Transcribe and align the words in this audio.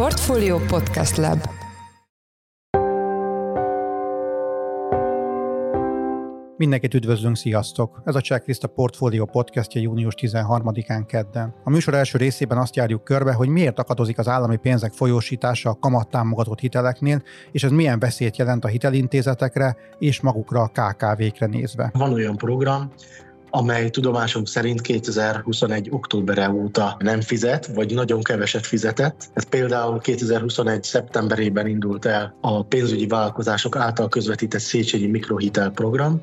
Portfolio 0.00 0.58
Podcast 0.58 1.16
Lab 1.16 1.38
Mindenkit 6.56 6.94
üdvözlünk, 6.94 7.36
sziasztok! 7.36 8.02
Ez 8.04 8.14
a 8.14 8.20
Checklist 8.20 8.64
a 8.64 8.68
Portfolio 8.68 9.24
podcastja 9.24 9.80
június 9.80 10.14
13-án 10.16 11.04
kedden. 11.06 11.54
A 11.64 11.70
műsor 11.70 11.94
első 11.94 12.18
részében 12.18 12.58
azt 12.58 12.76
járjuk 12.76 13.04
körbe, 13.04 13.32
hogy 13.32 13.48
miért 13.48 13.78
akadozik 13.78 14.18
az 14.18 14.28
állami 14.28 14.56
pénzek 14.56 14.92
folyósítása 14.92 15.70
a 15.70 15.78
kamattámogatott 15.80 16.60
hiteleknél, 16.60 17.22
és 17.52 17.64
ez 17.64 17.70
milyen 17.70 17.98
veszélyt 17.98 18.36
jelent 18.36 18.64
a 18.64 18.68
hitelintézetekre 18.68 19.76
és 19.98 20.20
magukra 20.20 20.60
a 20.60 20.68
KKV-kre 20.68 21.46
nézve. 21.46 21.90
Van 21.92 22.12
olyan 22.12 22.36
program, 22.36 22.92
amely 23.50 23.90
tudomásunk 23.90 24.48
szerint 24.48 24.80
2021. 24.80 25.88
október 25.90 26.50
óta 26.50 26.96
nem 26.98 27.20
fizet, 27.20 27.66
vagy 27.66 27.94
nagyon 27.94 28.22
keveset 28.22 28.66
fizetett. 28.66 29.30
Ez 29.32 29.44
például 29.44 29.98
2021. 29.98 30.82
szeptemberében 30.84 31.66
indult 31.66 32.04
el 32.04 32.34
a 32.40 32.64
pénzügyi 32.64 33.06
vállalkozások 33.06 33.76
által 33.76 34.08
közvetített 34.08 34.60
Széchenyi 34.60 35.06
mikrohitel 35.06 35.70
program, 35.70 36.20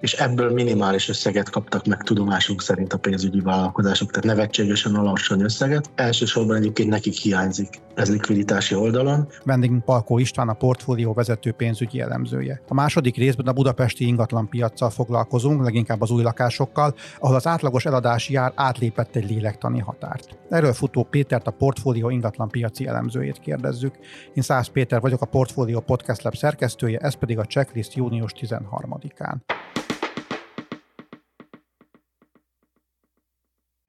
és 0.00 0.12
ebből 0.12 0.52
minimális 0.52 1.08
összeget 1.08 1.50
kaptak 1.50 1.86
meg 1.86 2.02
tudomásunk 2.02 2.62
szerint 2.62 2.92
a 2.92 2.98
pénzügyi 2.98 3.40
vállalkozások, 3.40 4.10
tehát 4.10 4.36
nevetségesen 4.36 4.94
alacsony 4.94 5.40
összeget. 5.40 5.90
Elsősorban 5.94 6.56
egyébként 6.56 6.88
nekik 6.88 7.14
hiányzik 7.14 7.80
ez 7.94 8.10
likviditási 8.10 8.74
oldalon. 8.74 9.28
Vendégünk 9.44 9.84
Palkó 9.84 10.18
István, 10.18 10.48
a 10.48 10.52
portfólió 10.52 11.12
vezető 11.12 11.52
pénzügyi 11.52 12.00
elemzője. 12.00 12.62
A 12.68 12.74
második 12.74 13.16
részben 13.16 13.46
a 13.46 13.52
budapesti 13.52 14.06
ingatlan 14.06 14.48
piaccal 14.48 14.90
foglalkozunk, 14.90 15.62
leginkább 15.62 16.00
az 16.00 16.10
új 16.10 16.22
lakásokkal, 16.70 16.94
ahol 17.18 17.36
az 17.36 17.46
átlagos 17.46 17.84
eladási 17.84 18.36
ár 18.36 18.52
átlépett 18.54 19.16
egy 19.16 19.30
lélektani 19.30 19.78
határt. 19.78 20.38
Erről 20.48 20.72
futó 20.72 21.02
Pétert, 21.02 21.46
a 21.46 21.50
portfólió 21.50 22.10
ingatlan 22.10 22.48
piaci 22.48 22.86
elemzőjét 22.86 23.38
kérdezzük. 23.38 23.94
Én 24.34 24.42
Szász 24.42 24.68
Péter 24.68 25.00
vagyok, 25.00 25.22
a 25.22 25.26
Portfólió 25.26 25.80
Podcast 25.80 26.22
Lab 26.22 26.34
szerkesztője, 26.34 26.98
ez 26.98 27.14
pedig 27.14 27.38
a 27.38 27.44
checklist 27.44 27.94
június 27.94 28.32
13-án. 28.40 29.34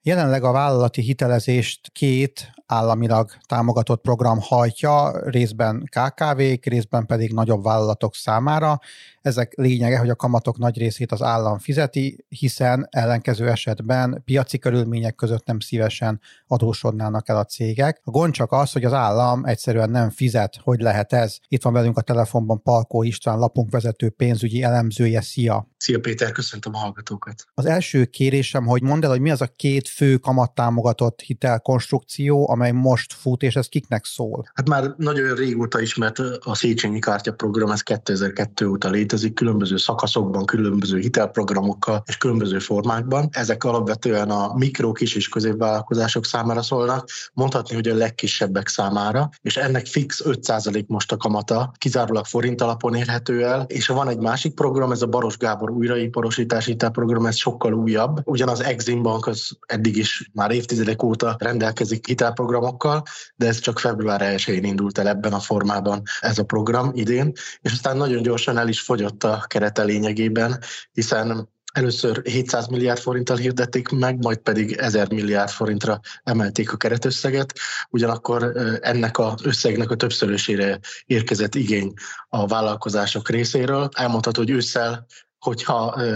Jelenleg 0.03 0.43
a 0.43 0.51
vállalati 0.51 1.01
hitelezést 1.01 1.89
két 1.91 2.51
államilag 2.71 3.31
támogatott 3.47 4.01
program 4.01 4.39
hajtja, 4.41 5.11
részben 5.29 5.89
KKV-k, 5.89 6.65
részben 6.65 7.05
pedig 7.05 7.33
nagyobb 7.33 7.63
vállalatok 7.63 8.15
számára. 8.15 8.79
Ezek 9.21 9.53
lényege, 9.55 9.97
hogy 9.97 10.09
a 10.09 10.15
kamatok 10.15 10.57
nagy 10.57 10.77
részét 10.77 11.11
az 11.11 11.21
állam 11.21 11.59
fizeti, 11.59 12.25
hiszen 12.29 12.87
ellenkező 12.89 13.49
esetben 13.49 14.21
piaci 14.25 14.57
körülmények 14.57 15.15
között 15.15 15.45
nem 15.45 15.59
szívesen 15.59 16.19
adósodnának 16.47 17.29
el 17.29 17.37
a 17.37 17.45
cégek. 17.45 18.01
A 18.03 18.11
gond 18.11 18.33
csak 18.33 18.51
az, 18.51 18.71
hogy 18.71 18.85
az 18.85 18.93
állam 18.93 19.45
egyszerűen 19.45 19.89
nem 19.89 20.09
fizet. 20.09 20.57
Hogy 20.63 20.79
lehet 20.79 21.13
ez? 21.13 21.37
Itt 21.47 21.63
van 21.63 21.73
velünk 21.73 21.97
a 21.97 22.01
telefonban 22.01 22.61
Palkó 22.61 23.03
István, 23.03 23.37
lapunk 23.37 23.71
vezető 23.71 24.09
pénzügyi 24.09 24.63
elemzője. 24.63 25.21
Szia! 25.21 25.67
Szia 25.77 25.99
Péter, 25.99 26.31
köszöntöm 26.31 26.73
a 26.75 26.77
hallgatókat! 26.77 27.45
Az 27.53 27.65
első 27.65 28.05
kérésem, 28.05 28.65
hogy 28.65 28.81
mondd 28.81 29.03
el, 29.03 29.09
hogy 29.09 29.21
mi 29.21 29.31
az 29.31 29.41
a 29.41 29.47
két 29.47 29.87
fő 29.95 30.17
kamattámogatott 30.17 31.19
hitelkonstrukció, 31.19 32.49
amely 32.49 32.71
most 32.71 33.13
fut, 33.13 33.43
és 33.43 33.55
ez 33.55 33.67
kiknek 33.67 34.05
szól? 34.05 34.43
Hát 34.53 34.69
már 34.69 34.93
nagyon 34.97 35.35
régóta 35.35 35.81
ismert 35.81 36.19
a 36.39 36.55
Széchenyi 36.55 36.99
Kártya 36.99 37.33
program, 37.33 37.71
ez 37.71 37.81
2002 37.81 38.65
óta 38.65 38.89
létezik, 38.89 39.33
különböző 39.33 39.77
szakaszokban, 39.77 40.45
különböző 40.45 40.99
hitelprogramokkal 40.99 42.03
és 42.05 42.17
különböző 42.17 42.59
formákban. 42.59 43.27
Ezek 43.31 43.63
alapvetően 43.63 44.29
a 44.29 44.53
mikro, 44.53 44.91
kis 44.91 45.15
és 45.15 45.29
középvállalkozások 45.29 46.25
számára 46.25 46.61
szólnak, 46.61 47.09
mondhatni, 47.33 47.75
hogy 47.75 47.87
a 47.87 47.95
legkisebbek 47.95 48.67
számára, 48.67 49.29
és 49.41 49.57
ennek 49.57 49.85
fix 49.85 50.21
5% 50.25 50.85
most 50.85 51.11
a 51.11 51.17
kamata, 51.17 51.71
kizárólag 51.77 52.25
forint 52.25 52.61
alapon 52.61 52.93
érhető 52.93 53.45
el, 53.45 53.65
és 53.67 53.87
van 53.87 54.09
egy 54.09 54.19
másik 54.19 54.53
program, 54.53 54.91
ez 54.91 55.01
a 55.01 55.07
Baros 55.07 55.37
Gábor 55.37 55.69
újraiparosítási 55.71 56.71
hitelprogram, 56.71 57.25
ez 57.25 57.35
sokkal 57.35 57.73
újabb. 57.73 58.21
Ugyanaz 58.23 58.61
Exim 58.61 59.01
Bank 59.01 59.27
az 59.27 59.57
eddig 59.81 59.97
is 59.97 60.29
már 60.33 60.51
évtizedek 60.51 61.03
óta 61.03 61.35
rendelkezik 61.39 62.07
hitelprogramokkal, 62.07 63.03
de 63.35 63.47
ez 63.47 63.59
csak 63.59 63.79
február 63.79 64.21
1-én 64.23 64.63
indult 64.63 64.97
el 64.97 65.07
ebben 65.07 65.33
a 65.33 65.39
formában 65.39 66.01
ez 66.19 66.37
a 66.37 66.43
program 66.43 66.91
idén, 66.93 67.31
és 67.61 67.71
aztán 67.71 67.97
nagyon 67.97 68.21
gyorsan 68.21 68.57
el 68.57 68.67
is 68.67 68.81
fogyott 68.81 69.23
a 69.23 69.43
kerete 69.47 69.83
lényegében, 69.83 70.59
hiszen 70.91 71.49
Először 71.71 72.21
700 72.23 72.67
milliárd 72.67 72.99
forinttal 72.99 73.37
hirdették 73.37 73.89
meg, 73.89 74.17
majd 74.23 74.37
pedig 74.37 74.71
1000 74.71 75.11
milliárd 75.11 75.49
forintra 75.49 75.99
emelték 76.23 76.73
a 76.73 76.77
keretösszeget. 76.77 77.53
Ugyanakkor 77.89 78.51
ennek 78.81 79.17
az 79.19 79.45
összegnek 79.45 79.91
a 79.91 79.95
többszörösére 79.95 80.79
érkezett 81.05 81.55
igény 81.55 81.93
a 82.29 82.47
vállalkozások 82.47 83.29
részéről. 83.29 83.89
Elmondható, 83.93 84.41
hogy 84.41 84.49
ősszel 84.49 85.05
hogyha 85.41 85.73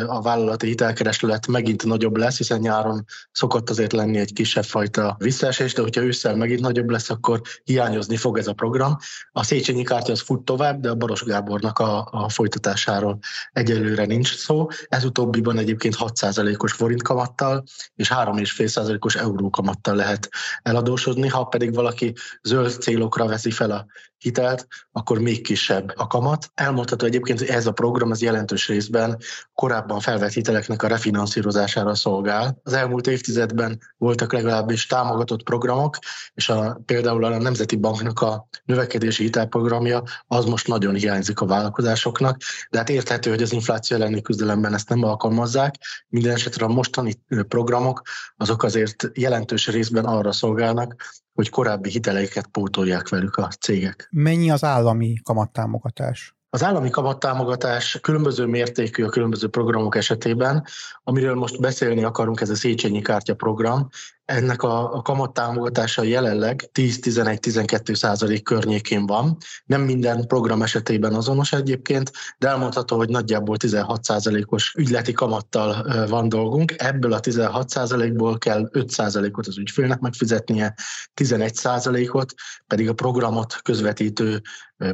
a 0.08 0.22
vállalati 0.22 0.68
hitelkereslet 0.68 1.48
megint 1.48 1.86
nagyobb 1.86 2.18
lesz, 2.18 2.38
hiszen 2.38 2.60
nyáron 2.60 3.06
szokott 3.32 3.70
azért 3.70 3.94
lenni 3.94 4.18
egy 4.18 4.34
kisebb 4.34 4.64
fajta 4.64 5.16
visszaesés, 5.20 5.74
de 5.74 5.82
hogyha 5.82 6.02
ősszel 6.02 6.36
megint 6.36 6.60
nagyobb 6.60 6.90
lesz, 6.90 7.10
akkor 7.10 7.42
hiányozni 7.64 8.18
fog 8.18 8.38
ez 8.38 8.48
a 8.48 8.54
program. 8.54 8.98
A 9.32 9.44
Széchenyi 9.44 9.84
kártya 9.84 10.12
az 10.12 10.22
fut 10.22 10.42
tovább, 10.42 10.80
de 10.80 10.90
a 10.90 10.96
Baros 10.96 11.24
Gábornak 11.24 11.80
a, 11.80 12.08
a 12.12 12.30
folytatásáról 12.30 13.18
egyelőre 13.52 14.06
nincs 14.06 14.36
szó. 14.36 14.68
Ez 14.88 15.04
utóbbiban 15.04 15.58
egyébként 15.58 15.96
6%-os 16.00 16.72
forint 16.72 17.02
kamattal 17.02 17.64
és 17.96 18.12
3,5%-os 18.16 19.16
euró 19.16 19.50
kamattal 19.50 19.96
lehet 19.96 20.30
eladósodni, 20.62 21.28
ha 21.28 21.44
pedig 21.44 21.74
valaki 21.74 22.14
zöld 22.42 22.82
célokra 22.82 23.26
veszi 23.26 23.52
fel 23.52 23.72
a 23.72 23.86
hitelt, 24.26 24.68
akkor 24.92 25.20
még 25.20 25.42
kisebb 25.42 25.94
a 25.96 26.08
kamat. 26.08 26.52
Elmondható 26.54 27.06
egyébként, 27.06 27.40
hogy 27.40 27.48
ez 27.48 27.66
a 27.66 27.72
program 27.72 28.12
az 28.12 28.22
jelentős 28.22 28.68
részben 28.68 29.18
korábban 29.54 30.00
felvett 30.00 30.32
hiteleknek 30.32 30.84
a 30.84 30.88
refinanszírozására 30.88 31.96
szolgál. 31.96 32.60
Az 32.64 32.74
elmúlt 32.74 33.08
évtizedben 33.08 33.80
voltak 33.98 34.34
legalábbis 34.34 34.86
támogatott 34.86 35.44
programok, 35.44 35.98
és 36.34 36.50
a, 36.50 36.82
például 36.86 37.24
a 37.24 37.38
Nemzeti 37.38 37.76
Banknak 37.76 38.22
a 38.22 38.48
növekedési 38.64 39.24
hitelprogramja 39.24 40.04
az 40.28 40.46
most 40.46 40.68
nagyon 40.68 40.96
hiányzik 40.96 41.40
a 41.40 41.46
vállalkozásoknak, 41.46 42.38
de 42.70 42.78
hát 42.78 42.90
érthető, 42.90 43.30
hogy 43.30 43.42
az 43.42 43.52
infláció 43.52 43.98
elleni 43.98 44.22
küzdelemben 44.22 44.74
ezt 44.74 44.90
nem 44.90 45.04
alkalmazzák. 45.04 45.76
Minden 46.08 46.34
esetre 46.34 46.66
a 46.66 46.70
mostani 46.70 47.14
programok 47.48 48.02
azok 48.38 48.64
azért 48.64 49.10
jelentős 49.14 49.68
részben 49.68 50.06
arra 50.06 50.32
szolgálnak, 50.32 50.96
hogy 51.36 51.50
korábbi 51.50 51.90
hiteleiket 51.90 52.48
pótolják 52.48 53.10
velük 53.10 53.36
a 53.36 53.48
cégek. 53.48 54.08
Mennyi 54.12 54.52
az 54.52 54.64
állami 54.64 55.16
kamattámogatás? 55.24 56.36
Az 56.50 56.64
állami 56.64 56.90
kamattámogatás 56.90 58.00
különböző 58.02 58.46
mértékű 58.46 59.04
a 59.04 59.10
különböző 59.10 59.48
programok 59.48 59.96
esetében. 59.96 60.66
Amiről 61.04 61.36
most 61.36 61.60
beszélni 61.60 62.04
akarunk, 62.04 62.42
ez 62.42 62.50
a 62.50 62.56
Széchenyi 62.56 63.02
Kártya 63.02 63.36
program. 63.36 63.88
Ennek 64.26 64.64
a, 64.64 64.94
a 64.94 65.02
kamattámogatása 65.02 66.04
jelenleg 66.04 66.70
10-11-12 66.74 67.96
százalék 67.96 68.44
környékén 68.44 69.06
van. 69.06 69.38
Nem 69.66 69.82
minden 69.82 70.28
program 70.28 70.62
esetében 70.62 71.14
azonos 71.14 71.54
egyébként, 71.54 72.12
de 72.38 72.48
elmondható, 72.48 72.98
hogy 72.98 73.10
nagyjából 73.10 73.58
16 73.58 74.04
százalékos 74.04 74.74
ügyleti 74.78 75.12
kamattal 75.12 76.06
van 76.08 76.30
dolgunk. 76.30 76.74
Ebből 76.78 77.14
a 77.14 77.20
16 77.20 77.70
százalékból 77.70 78.38
kell 78.38 78.70
5 78.72 78.90
százalékot 78.90 79.48
az 79.48 79.58
ügyfélnek 79.58 80.00
megfizetnie, 80.00 80.76
11 81.14 81.56
százalékot 81.56 82.34
pedig 82.68 82.90
a 82.90 82.94
programot 82.94 83.56
közvetítő 83.62 84.42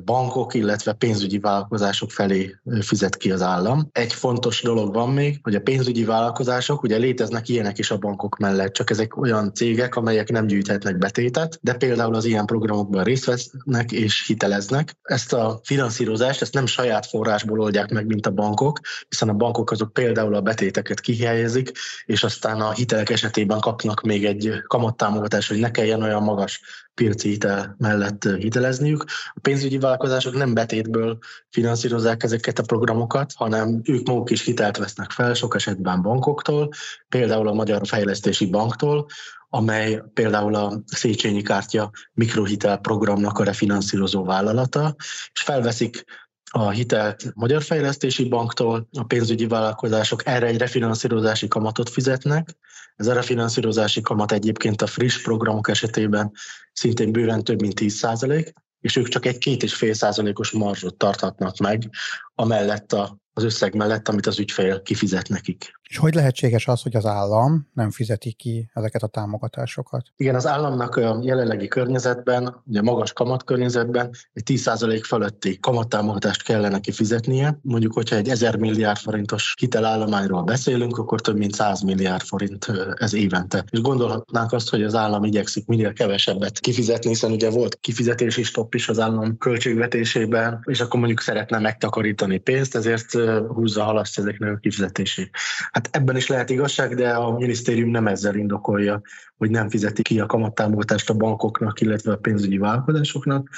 bankok, 0.06 0.54
illetve 0.54 0.94
pénzügyi 0.94 1.40
vállalkozások 1.40 2.12
felé 2.12 2.60
fizet 2.82 3.18
ki 3.18 3.32
az 3.32 3.42
állam. 3.42 3.90
Egy 3.92 4.14
fontos 4.14 4.62
dolog 4.62 4.94
van 4.94 5.10
még, 5.10 5.40
hogy 5.44 5.56
a 5.56 5.62
pénzügyi 5.62 6.06
vállalkozások, 6.06 6.84
ugye 6.84 6.98
léteznek 6.98 7.50
ilyenek 7.50 7.78
is 7.78 7.92
a 7.92 7.98
bankok 7.98 8.38
mellett, 8.38 8.74
csak 8.74 8.90
ezek 8.90 9.18
olyan 9.22 9.54
cégek, 9.54 9.96
amelyek 9.96 10.30
nem 10.30 10.48
gyűjthetnek 10.48 10.98
betétet, 10.98 11.60
de 11.62 11.74
például 11.74 12.16
az 12.16 12.26
ilyen 12.26 12.46
programokban 12.46 13.04
részt 13.04 13.26
vesznek 13.26 13.92
és 13.92 14.26
hiteleznek. 14.28 14.98
Ezt 15.02 15.34
a 15.34 15.60
finanszírozást, 15.64 16.42
ezt 16.42 16.54
nem 16.54 16.66
saját 16.66 17.06
forrásból 17.06 17.60
oldják 17.60 17.90
meg, 17.92 18.06
mint 18.06 18.26
a 18.26 18.32
bankok, 18.32 18.80
hiszen 19.10 19.30
a 19.30 19.34
bankok 19.34 19.72
azok 19.72 19.94
például 19.94 20.36
a 20.36 20.42
betéteket 20.42 21.00
kihelyezik, 21.00 21.72
és 22.06 22.24
aztán 22.24 22.62
a 22.62 22.72
hitelek 22.72 23.10
esetében 23.10 23.60
kapnak 23.60 24.02
még 24.02 24.26
egy 24.26 24.54
kamattámogatást, 24.68 25.50
hogy 25.50 25.60
ne 25.60 25.72
kelljen 25.72 26.02
olyan 26.02 26.24
magas 26.24 26.62
piaci 26.94 27.30
hitel 27.30 27.76
mellett 27.78 28.24
hitelezniük. 28.24 29.06
A 29.34 29.40
pénzügyi 29.42 29.78
vállalkozások 29.78 30.34
nem 30.34 30.54
betétből 30.54 31.18
finanszírozzák 31.50 32.24
ezeket 32.24 32.60
a 32.60 32.64
programokat, 32.64 33.34
hanem 33.36 33.82
ők 33.84 34.08
maguk 34.08 34.30
is 34.30 34.44
hitelt 34.46 34.78
vesznek 34.78 35.12
fel, 35.12 35.34
sok 35.34 35.56
esetben 35.56 36.02
bankoktól, 36.02 36.70
például 37.10 37.48
a 37.48 37.54
Magyar 37.54 37.88
Fejlesztési 37.88 38.46
Banktól, 38.46 39.06
amely 39.50 40.04
például 40.14 40.56
a 40.56 40.82
Széchenyi 40.86 41.42
Kártya 41.42 41.92
mikrohitel 42.14 42.78
programnak 42.78 43.40
a 43.40 43.44
refinanszírozó 43.44 44.24
vállalata, 44.24 44.96
és 45.34 45.42
felveszik 45.42 46.04
a 46.52 46.70
hitelt 46.70 47.36
Magyar 47.36 47.62
Fejlesztési 47.64 48.28
Banktól, 48.28 48.88
a 48.92 49.04
pénzügyi 49.04 49.48
vállalkozások 49.48 50.26
erre 50.26 50.46
egy 50.46 50.58
refinanszírozási 50.58 51.48
kamatot 51.48 51.90
fizetnek, 51.90 52.58
Ez 53.02 53.08
a 53.08 53.14
refinanszírozási 53.14 54.02
kamat 54.02 54.32
egyébként 54.32 54.82
a 54.82 54.88
friss 54.88 55.22
programok 55.22 55.70
esetében 55.70 56.32
szintén 56.74 57.12
bőven 57.12 57.44
több 57.44 57.62
mint 57.62 57.80
10% 57.82 58.54
és 58.82 58.96
ők 58.96 59.08
csak 59.08 59.26
egy 59.26 59.38
két 59.38 59.64
és 59.64 59.74
fél 59.74 59.94
százalékos 59.94 60.52
marzsot 60.52 60.98
tarthatnak 60.98 61.58
meg, 61.58 61.90
amellett 62.36 62.94
a 62.94 63.18
az 63.42 63.54
összeg 63.54 63.76
mellett, 63.76 64.08
amit 64.08 64.26
az 64.26 64.40
ügyfél 64.40 64.82
kifizet 64.82 65.30
nekik. 65.30 65.80
És 65.90 65.98
hogy 65.98 66.14
lehetséges 66.14 66.68
az, 66.68 66.82
hogy 66.82 66.96
az 66.96 67.06
állam 67.06 67.70
nem 67.74 67.92
fizeti 67.92 68.34
ki 68.34 68.70
ezeket 68.74 69.04
a 69.04 69.08
támogatásokat? 69.08 70.04
Igen, 70.16 70.36
az 70.36 70.48
államnak 70.48 70.96
a 70.96 71.20
jelenlegi 71.22 71.68
környezetben, 71.68 72.62
ugye 72.66 72.82
magas 72.82 73.14
kamatkörnyezetben 73.14 74.10
egy 74.34 74.44
10% 74.46 75.02
fölötti 75.06 75.60
kamattámogatást 75.60 76.44
kellene 76.44 76.80
kifizetnie. 76.80 77.60
Mondjuk, 77.62 77.94
hogyha 77.94 78.16
egy 78.16 78.30
1000 78.30 78.56
milliárd 78.56 78.98
forintos 78.98 79.56
hitelállományról 79.60 80.44
beszélünk, 80.44 80.98
akkor 80.98 81.22
több 81.22 81.38
mint 81.38 81.54
100 81.54 81.82
milliárd 81.82 82.22
forint 82.22 82.72
ez 82.94 83.14
évente. 83.14 83.66
És 83.70 83.82
gondolhatnánk 83.82 84.52
azt, 84.52 84.70
hogy 84.70 84.84
az 84.84 84.96
állam 84.96 85.24
igyekszik 85.24 85.66
minél 85.66 85.94
kevesebbet 85.94 86.60
kifizetni, 86.60 87.10
hiszen 87.10 87.32
ugye 87.32 87.50
volt 87.50 87.78
kifizetési 87.80 88.44
stopp 88.44 88.74
is 88.74 88.90
az 88.90 89.00
állam 89.00 89.38
költségvetésében, 89.38 90.64
és 90.64 90.80
akkor 90.80 91.00
mondjuk 91.00 91.22
szeretne 91.22 91.60
megtakarítani 91.60 92.38
pénzt, 92.38 92.76
ezért 92.76 93.14
húzza, 93.40 93.84
halasztja 93.84 94.24
ezeknek 94.24 94.54
a 94.54 94.58
kifizetését. 94.58 95.30
Hát 95.72 95.90
ebben 95.92 96.16
is 96.16 96.28
lehet 96.28 96.50
igazság, 96.50 96.96
de 96.96 97.10
a 97.10 97.38
minisztérium 97.38 97.90
nem 97.90 98.08
ezzel 98.08 98.36
indokolja, 98.36 99.02
hogy 99.38 99.50
nem 99.50 99.70
fizeti 99.70 100.02
ki 100.02 100.20
a 100.20 100.26
kamattámogatást 100.26 101.10
a 101.10 101.14
bankoknak, 101.14 101.82
illetve 101.82 102.12
a 102.12 102.18
pénzügyi 102.18 102.58
vállalkozásoknak, 102.58 103.50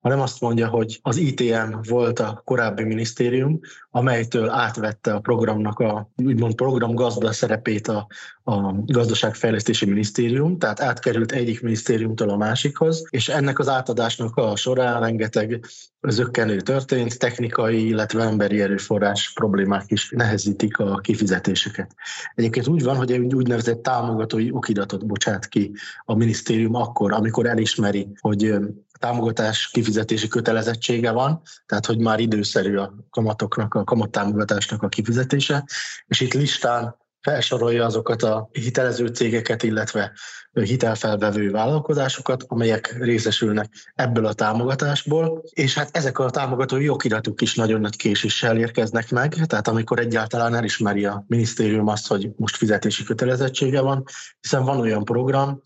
hanem 0.00 0.20
azt 0.20 0.40
mondja, 0.40 0.68
hogy 0.68 0.98
az 1.02 1.16
ITM 1.16 1.74
volt 1.88 2.18
a 2.18 2.42
korábbi 2.44 2.82
minisztérium, 2.82 3.60
amelytől 3.90 4.48
átvette 4.48 5.14
a 5.14 5.20
programnak 5.20 5.78
a 5.78 6.10
úgymond 6.16 6.54
programgazda 6.54 7.32
szerepét 7.32 7.88
a, 7.88 8.06
a 8.44 8.74
gazdaságfejlesztési 8.84 9.86
minisztérium, 9.86 10.58
tehát 10.58 10.80
átkerült 10.80 11.32
egyik 11.32 11.62
minisztériumtól 11.62 12.30
a 12.30 12.36
másikhoz, 12.36 13.04
és 13.10 13.28
ennek 13.28 13.58
az 13.58 13.68
átadásnak 13.68 14.36
a 14.36 14.56
során 14.56 15.00
rengeteg 15.00 15.64
zöggenő 16.00 16.56
történt, 16.60 17.18
technikai, 17.18 17.86
illetve 17.86 18.22
emberi 18.22 18.60
erőforrás 18.60 19.11
problémák 19.34 19.90
is 19.90 20.10
nehezítik 20.10 20.78
a 20.78 20.96
kifizetéseket. 20.96 21.94
Egyébként 22.34 22.68
úgy 22.68 22.82
van, 22.82 22.96
hogy 22.96 23.12
egy 23.12 23.34
úgynevezett 23.34 23.82
támogatói 23.82 24.52
okiratot 24.52 25.06
bocsát 25.06 25.48
ki 25.48 25.72
a 26.04 26.14
minisztérium 26.14 26.74
akkor, 26.74 27.12
amikor 27.12 27.46
elismeri, 27.46 28.08
hogy 28.20 28.54
támogatás 28.98 29.68
kifizetési 29.72 30.28
kötelezettsége 30.28 31.10
van, 31.10 31.42
tehát 31.66 31.86
hogy 31.86 31.98
már 31.98 32.20
időszerű 32.20 32.76
a 32.76 32.94
kamatoknak, 33.10 33.74
a 33.74 33.84
kamattámogatásnak 33.84 34.82
a 34.82 34.88
kifizetése, 34.88 35.64
és 36.06 36.20
itt 36.20 36.32
listán 36.32 36.96
felsorolja 37.22 37.84
azokat 37.84 38.22
a 38.22 38.48
hitelező 38.52 39.06
cégeket, 39.06 39.62
illetve 39.62 40.12
hitelfelvevő 40.52 41.50
vállalkozásokat, 41.50 42.44
amelyek 42.46 42.96
részesülnek 42.98 43.92
ebből 43.94 44.26
a 44.26 44.32
támogatásból, 44.32 45.42
és 45.50 45.74
hát 45.74 45.96
ezek 45.96 46.18
a 46.18 46.30
támogatói 46.30 46.84
jogiratok 46.84 47.40
is 47.40 47.54
nagyon 47.54 47.80
nagy 47.80 47.96
késéssel 47.96 48.58
érkeznek 48.58 49.10
meg, 49.10 49.34
tehát 49.46 49.68
amikor 49.68 49.98
egyáltalán 49.98 50.54
elismeri 50.54 51.04
a 51.04 51.24
minisztérium 51.28 51.88
azt, 51.88 52.06
hogy 52.06 52.30
most 52.36 52.56
fizetési 52.56 53.04
kötelezettsége 53.04 53.80
van, 53.80 54.04
hiszen 54.40 54.64
van 54.64 54.80
olyan 54.80 55.04
program, 55.04 55.60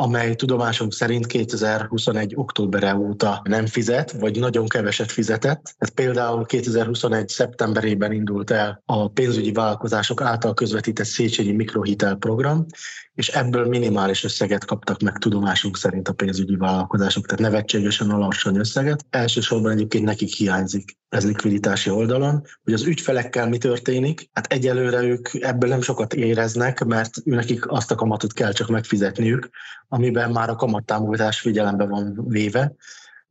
amely 0.00 0.34
tudomásunk 0.34 0.92
szerint 0.92 1.26
2021. 1.26 2.32
októbere 2.36 2.96
óta 2.96 3.42
nem 3.44 3.66
fizet, 3.66 4.12
vagy 4.12 4.38
nagyon 4.38 4.68
keveset 4.68 5.12
fizetett. 5.12 5.74
Ez 5.78 5.88
például 5.88 6.46
2021. 6.46 7.28
szeptemberében 7.28 8.12
indult 8.12 8.50
el 8.50 8.82
a 8.86 9.08
pénzügyi 9.08 9.52
vállalkozások 9.52 10.20
által 10.20 10.54
közvetített 10.54 11.06
Széchenyi 11.06 11.52
mikrohitel 11.52 12.14
program, 12.14 12.66
és 13.14 13.28
ebből 13.28 13.66
minimális 13.66 14.24
összeget 14.24 14.64
kaptak 14.64 15.00
meg 15.00 15.18
tudomásunk 15.18 15.76
szerint 15.76 16.08
a 16.08 16.12
pénzügyi 16.12 16.56
vállalkozások, 16.56 17.26
tehát 17.26 17.52
nevetségesen 17.52 18.10
alacsony 18.10 18.56
összeget. 18.56 19.04
Elsősorban 19.10 19.72
egyébként 19.72 20.04
nekik 20.04 20.34
hiányzik 20.34 20.98
ez 21.10 21.26
likviditási 21.26 21.90
oldalon, 21.90 22.42
hogy 22.64 22.72
az 22.72 22.86
ügyfelekkel 22.86 23.48
mi 23.48 23.58
történik. 23.58 24.28
Hát 24.32 24.52
egyelőre 24.52 25.02
ők 25.02 25.28
ebből 25.32 25.68
nem 25.68 25.80
sokat 25.80 26.14
éreznek, 26.14 26.84
mert 26.84 27.24
nekik 27.24 27.70
azt 27.70 27.90
a 27.90 27.94
kamatot 27.94 28.32
kell 28.32 28.52
csak 28.52 28.68
megfizetniük, 28.68 29.48
amiben 29.88 30.30
már 30.30 30.50
a 30.50 30.56
kamattámogatás 30.56 31.40
figyelembe 31.40 31.86
van 31.86 32.24
véve 32.28 32.74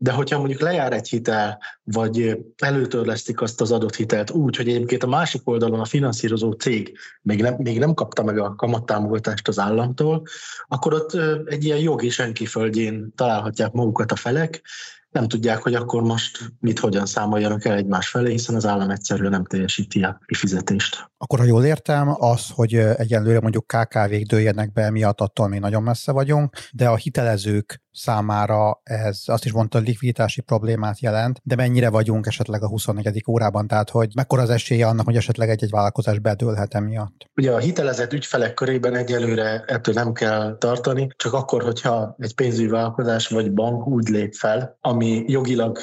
de 0.01 0.11
hogyha 0.11 0.37
mondjuk 0.37 0.59
lejár 0.59 0.93
egy 0.93 1.09
hitel, 1.09 1.61
vagy 1.83 2.37
előtörlesztik 2.57 3.41
azt 3.41 3.61
az 3.61 3.71
adott 3.71 3.95
hitelt 3.95 4.31
úgy, 4.31 4.55
hogy 4.55 4.67
egyébként 4.67 5.03
a 5.03 5.07
másik 5.07 5.41
oldalon 5.47 5.79
a 5.79 5.85
finanszírozó 5.85 6.51
cég 6.51 6.97
még 7.21 7.41
nem, 7.41 7.55
még 7.57 7.79
nem 7.79 7.93
kapta 7.93 8.23
meg 8.23 8.37
a 8.37 8.55
kamattámogatást 8.55 9.47
az 9.47 9.59
államtól, 9.59 10.23
akkor 10.67 10.93
ott 10.93 11.13
egy 11.45 11.65
ilyen 11.65 11.79
jogi 11.79 12.09
senki 12.09 12.45
földjén 12.45 13.13
találhatják 13.15 13.71
magukat 13.71 14.11
a 14.11 14.15
felek, 14.15 14.61
nem 15.09 15.27
tudják, 15.27 15.61
hogy 15.61 15.73
akkor 15.73 16.01
most 16.01 16.51
mit, 16.59 16.79
hogyan 16.79 17.05
számoljanak 17.05 17.65
el 17.65 17.75
egymás 17.75 18.09
felé, 18.09 18.31
hiszen 18.31 18.55
az 18.55 18.65
állam 18.65 18.89
egyszerűen 18.89 19.31
nem 19.31 19.45
teljesíti 19.45 20.03
a 20.03 20.19
kifizetést. 20.25 21.11
Akkor, 21.17 21.39
ha 21.39 21.45
jól 21.45 21.65
értem, 21.65 22.15
az, 22.17 22.49
hogy 22.49 22.73
egyenlőre 22.75 23.39
mondjuk 23.39 23.67
KKV-k 23.67 24.25
dőljenek 24.27 24.71
be, 24.71 24.91
miatt 24.91 25.21
attól 25.21 25.47
még 25.47 25.59
nagyon 25.59 25.83
messze 25.83 26.11
vagyunk, 26.11 26.55
de 26.71 26.89
a 26.89 26.95
hitelezők 26.95 27.81
számára 27.91 28.79
ez 28.83 29.21
azt 29.25 29.45
is 29.45 29.51
mondta, 29.51 29.79
likviditási 29.79 30.41
problémát 30.41 30.99
jelent, 30.99 31.39
de 31.43 31.55
mennyire 31.55 31.89
vagyunk 31.89 32.25
esetleg 32.25 32.63
a 32.63 32.67
24. 32.67 33.23
órában, 33.27 33.67
tehát 33.67 33.89
hogy 33.89 34.11
mekkora 34.15 34.41
az 34.41 34.49
esélye 34.49 34.87
annak, 34.87 35.05
hogy 35.05 35.15
esetleg 35.15 35.49
egy-egy 35.49 35.69
vállalkozás 35.69 36.19
bedőlhet 36.19 36.73
emiatt? 36.73 37.25
Ugye 37.35 37.51
a 37.51 37.57
hitelezett 37.57 38.13
ügyfelek 38.13 38.53
körében 38.53 38.95
egyelőre 38.95 39.63
ettől 39.67 39.93
nem 39.93 40.13
kell 40.13 40.57
tartani, 40.57 41.07
csak 41.15 41.33
akkor, 41.33 41.63
hogyha 41.63 42.15
egy 42.17 42.35
pénzügyi 42.35 42.67
vállalkozás 42.67 43.27
vagy 43.27 43.53
bank 43.53 43.87
úgy 43.87 44.07
lép 44.07 44.33
fel, 44.33 44.77
ami 44.81 45.23
jogilag 45.27 45.79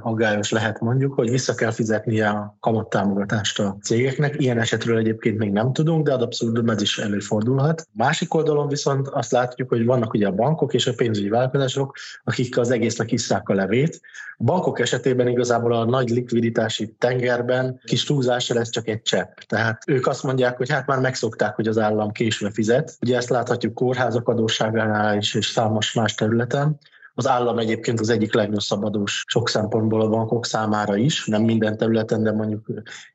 aggályos 0.00 0.50
lehet 0.50 0.80
mondjuk, 0.80 1.14
hogy 1.14 1.30
vissza 1.30 1.54
kell 1.54 1.70
fizetnie 1.70 2.28
a 2.28 2.56
kamattámogatást 2.60 3.60
a 3.60 3.76
cégeknek. 3.82 4.34
Ilyen 4.38 4.58
esetről 4.58 4.98
egyébként 4.98 5.38
még 5.38 5.52
nem 5.52 5.72
tudunk, 5.72 6.06
de 6.06 6.12
ad 6.12 6.22
abszolút 6.22 6.70
ez 6.70 6.82
is 6.82 6.98
előfordulhat. 6.98 7.86
Másik 7.92 8.34
oldalon 8.34 8.68
viszont 8.68 9.08
azt 9.08 9.30
látjuk, 9.30 9.68
hogy 9.68 9.84
vannak 9.84 10.12
ugye 10.12 10.26
a 10.26 10.32
bankok 10.32 10.74
és 10.74 10.86
a 10.86 10.94
pénzügyi 10.94 11.28
akik 12.24 12.58
az 12.58 12.70
egésznek 12.70 13.12
isszák 13.12 13.48
a 13.48 13.54
levét. 13.54 14.00
A 14.36 14.44
bankok 14.44 14.80
esetében 14.80 15.28
igazából 15.28 15.72
a 15.72 15.84
nagy 15.84 16.08
likviditási 16.08 16.94
tengerben 16.98 17.80
kis 17.84 18.04
túlzásra 18.04 18.60
ez 18.60 18.70
csak 18.70 18.88
egy 18.88 19.02
csepp. 19.02 19.38
Tehát 19.38 19.82
ők 19.86 20.06
azt 20.06 20.22
mondják, 20.22 20.56
hogy 20.56 20.70
hát 20.70 20.86
már 20.86 20.98
megszokták, 20.98 21.54
hogy 21.54 21.68
az 21.68 21.78
állam 21.78 22.12
késve 22.12 22.50
fizet. 22.50 22.96
Ugye 23.00 23.16
ezt 23.16 23.28
láthatjuk 23.28 23.74
kórházak 23.74 24.28
adósságánál 24.28 25.16
is, 25.16 25.34
és 25.34 25.46
számos 25.46 25.92
más 25.92 26.14
területen. 26.14 26.78
Az 27.14 27.28
állam 27.28 27.58
egyébként 27.58 28.00
az 28.00 28.08
egyik 28.08 28.34
legnagyobb 28.34 28.84
adós 28.84 29.24
sok 29.26 29.48
szempontból 29.48 30.00
a 30.00 30.08
bankok 30.08 30.46
számára 30.46 30.96
is, 30.96 31.26
nem 31.26 31.42
minden 31.42 31.76
területen, 31.76 32.22
de 32.22 32.32
mondjuk 32.32 32.66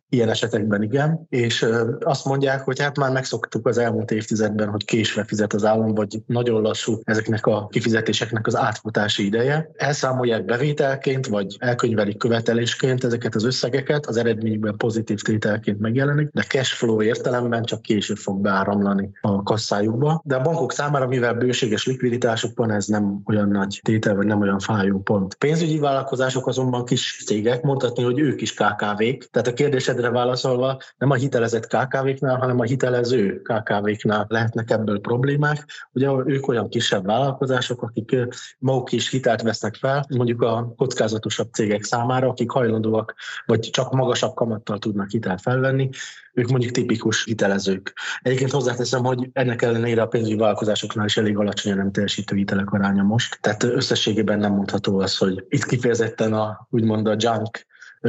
ilyen 0.10 0.30
esetekben 0.30 0.82
igen, 0.82 1.26
és 1.30 1.66
azt 2.00 2.26
mondják, 2.26 2.62
hogy 2.62 2.82
hát 2.82 2.98
már 2.98 3.12
megszoktuk 3.12 3.68
az 3.68 3.78
elmúlt 3.78 4.12
évtizedben, 4.12 4.70
hogy 4.70 4.86
késve 4.86 5.24
fizet 5.24 5.54
az 5.54 5.66
állam, 5.66 5.94
vagy 5.94 6.22
nagyon 6.26 6.62
lassú 6.62 7.00
ezeknek 7.04 7.46
a 7.46 7.68
kifizetéseknek 7.68 8.48
az 8.48 8.56
átfutási 8.56 9.26
ideje. 9.26 9.70
Elszámolják 9.76 10.46
bevételként, 10.46 11.28
vagy 11.28 11.56
elkönyvelik 11.60 12.18
követelésként 12.18 13.04
ezeket 13.04 13.36
az 13.36 13.44
összegeket, 13.44 14.06
az 14.06 14.18
eredményben 14.18 14.78
pozitív 14.78 15.22
tételként 15.22 15.80
megjelenik, 15.80 16.30
de 16.32 16.44
cash 16.44 16.74
flow 16.74 17.02
értelemben 17.02 17.64
csak 17.64 17.82
később 17.82 18.18
fog 18.18 18.42
beáramlani 18.42 19.10
a 19.22 19.44
kasszájukba. 19.44 20.22
De 20.26 20.36
a 20.36 20.42
bankok 20.42 20.72
számára, 20.72 21.08
mivel 21.08 21.34
bőséges 21.34 21.86
likviditásuk 21.86 22.58
van, 22.58 22.72
ez 22.72 22.86
nem 22.86 23.22
olyan 23.26 23.50
nagy 23.50 23.80
tétel, 23.84 24.16
vagy 24.16 24.26
nem 24.26 24.42
olyan 24.42 24.60
fájó 24.60 25.00
pont. 25.00 25.34
Pénzügyi 25.34 25.80
vállalkozások 25.80 26.48
azonban 26.48 26.86
kis 26.86 27.24
cégek, 27.26 27.62
mondhatni, 27.62 28.04
hogy 28.04 28.20
ők 28.20 28.42
is 28.42 28.54
KKV-k. 28.54 29.30
Tehát 29.32 29.48
a 29.48 29.54
kérdésed 29.54 30.02
kérdésedre 30.04 30.12
válaszolva, 30.12 30.78
nem 30.98 31.10
a 31.10 31.16
hitelezett 31.16 31.68
KKV-knál, 31.68 32.38
hanem 32.38 32.60
a 32.60 32.64
hitelező 32.64 33.42
KKV-knál 33.42 34.26
lehetnek 34.30 34.72
ebből 34.72 35.00
problémák. 35.00 35.66
Ugye 35.92 36.10
ők 36.26 36.48
olyan 36.48 36.70
kisebb 36.70 37.06
vállalkozások, 37.06 37.82
akik 37.82 38.16
maguk 38.60 38.92
is 38.92 39.10
hitelt 39.10 39.42
vesznek 39.42 39.76
fel, 39.76 40.06
mondjuk 40.10 40.42
a 40.42 40.74
kockázatosabb 40.78 41.54
cégek 41.54 41.84
számára, 41.84 42.28
akik 42.28 42.52
hajlandóak, 42.52 43.14
vagy 43.46 43.60
csak 43.60 43.92
magasabb 43.92 44.34
kamattal 44.34 44.80
tudnak 44.80 45.10
hitelt 45.10 45.42
felvenni, 45.42 45.90
ők 46.34 46.48
mondjuk 46.48 46.72
tipikus 46.72 47.24
hitelezők. 47.24 47.94
Egyébként 48.22 48.52
hozzáteszem, 48.52 49.04
hogy 49.04 49.30
ennek 49.34 49.62
ellenére 49.62 50.02
a 50.02 50.08
pénzügyi 50.08 50.36
vállalkozásoknál 50.36 51.06
is 51.06 51.18
elég 51.18 51.38
alacsony 51.38 51.72
a 51.72 51.76
nem 51.76 51.92
teljesítő 51.92 52.36
hitelek 52.36 52.72
aránya 52.72 53.04
most. 53.04 53.38
Tehát 53.42 53.64
összességében 53.64 54.40
nem 54.40 54.54
mondható 54.54 55.00
az, 55.00 55.18
hogy 55.18 55.46
itt 55.50 55.66
kifejezetten 55.66 56.34
a 56.34 56.68
úgymond 56.70 57.08
a 57.08 57.16
junk 57.18 57.66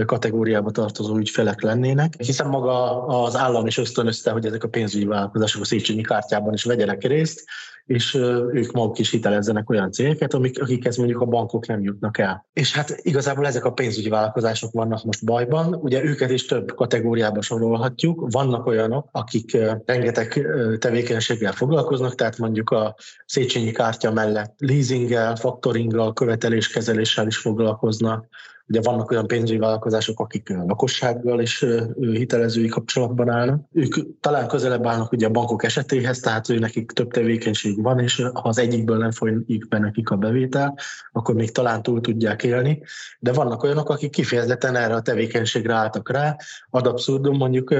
kategóriába 0.07 0.71
tartozó 0.71 1.17
ügyfelek 1.17 1.63
lennének, 1.63 2.15
hiszen 2.19 2.49
maga 2.49 3.07
az 3.07 3.37
állam 3.37 3.67
is 3.67 3.79
ösztönözte, 3.79 4.31
hogy 4.31 4.47
ezek 4.47 4.65
a 4.65 4.69
pénzügyi 4.69 5.05
vállalkozások 5.05 5.63
a 5.63 5.65
Széchenyi 5.65 6.03
kártyában 6.03 6.53
is 6.53 6.65
vegyenek 6.65 7.03
részt, 7.03 7.45
és 7.87 8.15
ők 8.53 8.73
maguk 8.73 8.99
is 8.99 9.11
hitelezzenek 9.11 9.71
olyan 9.71 9.93
cégeket, 9.93 10.35
amik, 10.35 10.63
akikhez 10.63 10.97
mondjuk 10.97 11.21
a 11.21 11.25
bankok 11.25 11.67
nem 11.67 11.83
jutnak 11.83 12.19
el. 12.19 12.47
És 12.53 12.75
hát 12.75 12.99
igazából 13.03 13.47
ezek 13.47 13.65
a 13.65 13.73
pénzügyi 13.73 14.09
vállalkozások 14.09 14.73
vannak 14.73 15.05
most 15.05 15.25
bajban, 15.25 15.75
ugye 15.75 16.05
őket 16.05 16.31
is 16.31 16.47
több 16.47 16.75
kategóriába 16.75 17.43
sorolhatjuk. 17.43 18.27
Vannak 18.31 18.67
olyanok, 18.67 19.09
akik 19.13 19.57
rengeteg 19.85 20.47
tevékenységgel 20.79 21.53
foglalkoznak, 21.53 22.15
tehát 22.15 22.39
mondjuk 22.39 22.71
a 22.71 22.95
Széchenyi 23.27 23.71
kártya 23.71 24.13
mellett 24.13 24.55
leasinggel, 24.59 25.37
faktoringgal, 25.37 26.13
követeléskezeléssel 26.13 27.27
is 27.27 27.37
foglalkoznak, 27.37 28.27
Ugye 28.69 28.81
vannak 28.81 29.11
olyan 29.11 29.27
pénzügyi 29.27 29.59
vállalkozások, 29.59 30.21
akik 30.21 30.51
a 30.51 30.65
lakossággal 30.67 31.41
is 31.41 31.65
hitelezői 32.01 32.69
kapcsolatban 32.69 33.29
állnak. 33.29 33.65
Ők 33.73 34.21
talán 34.21 34.49
közelebb 34.49 34.87
állnak 34.87 35.13
ugye 35.13 35.27
a 35.27 35.31
bankok 35.31 35.65
esetéhez, 35.65 36.21
tehát 36.21 36.49
ő 36.49 36.59
nekik 36.59 36.91
több 36.91 37.11
tevékenység 37.11 37.83
van, 37.83 37.99
és 37.99 38.17
ha 38.17 38.49
az 38.49 38.59
egyikből 38.59 38.97
nem 38.97 39.11
folyik 39.11 39.69
be 39.69 39.79
nekik 39.79 40.11
a 40.11 40.17
bevétel, 40.17 40.79
akkor 41.13 41.35
még 41.35 41.53
talán 41.53 41.83
túl 41.83 42.01
tudják 42.01 42.43
élni. 42.43 42.83
De 43.19 43.33
vannak 43.33 43.63
olyanok, 43.63 43.89
akik 43.89 44.11
kifejezetten 44.11 44.77
erre 44.77 44.95
a 44.95 45.03
tevékenységre 45.03 45.75
álltak 45.75 46.11
rá. 46.11 46.37
Ad 46.71 46.87
abszurdum 46.87 47.37
mondjuk 47.37 47.75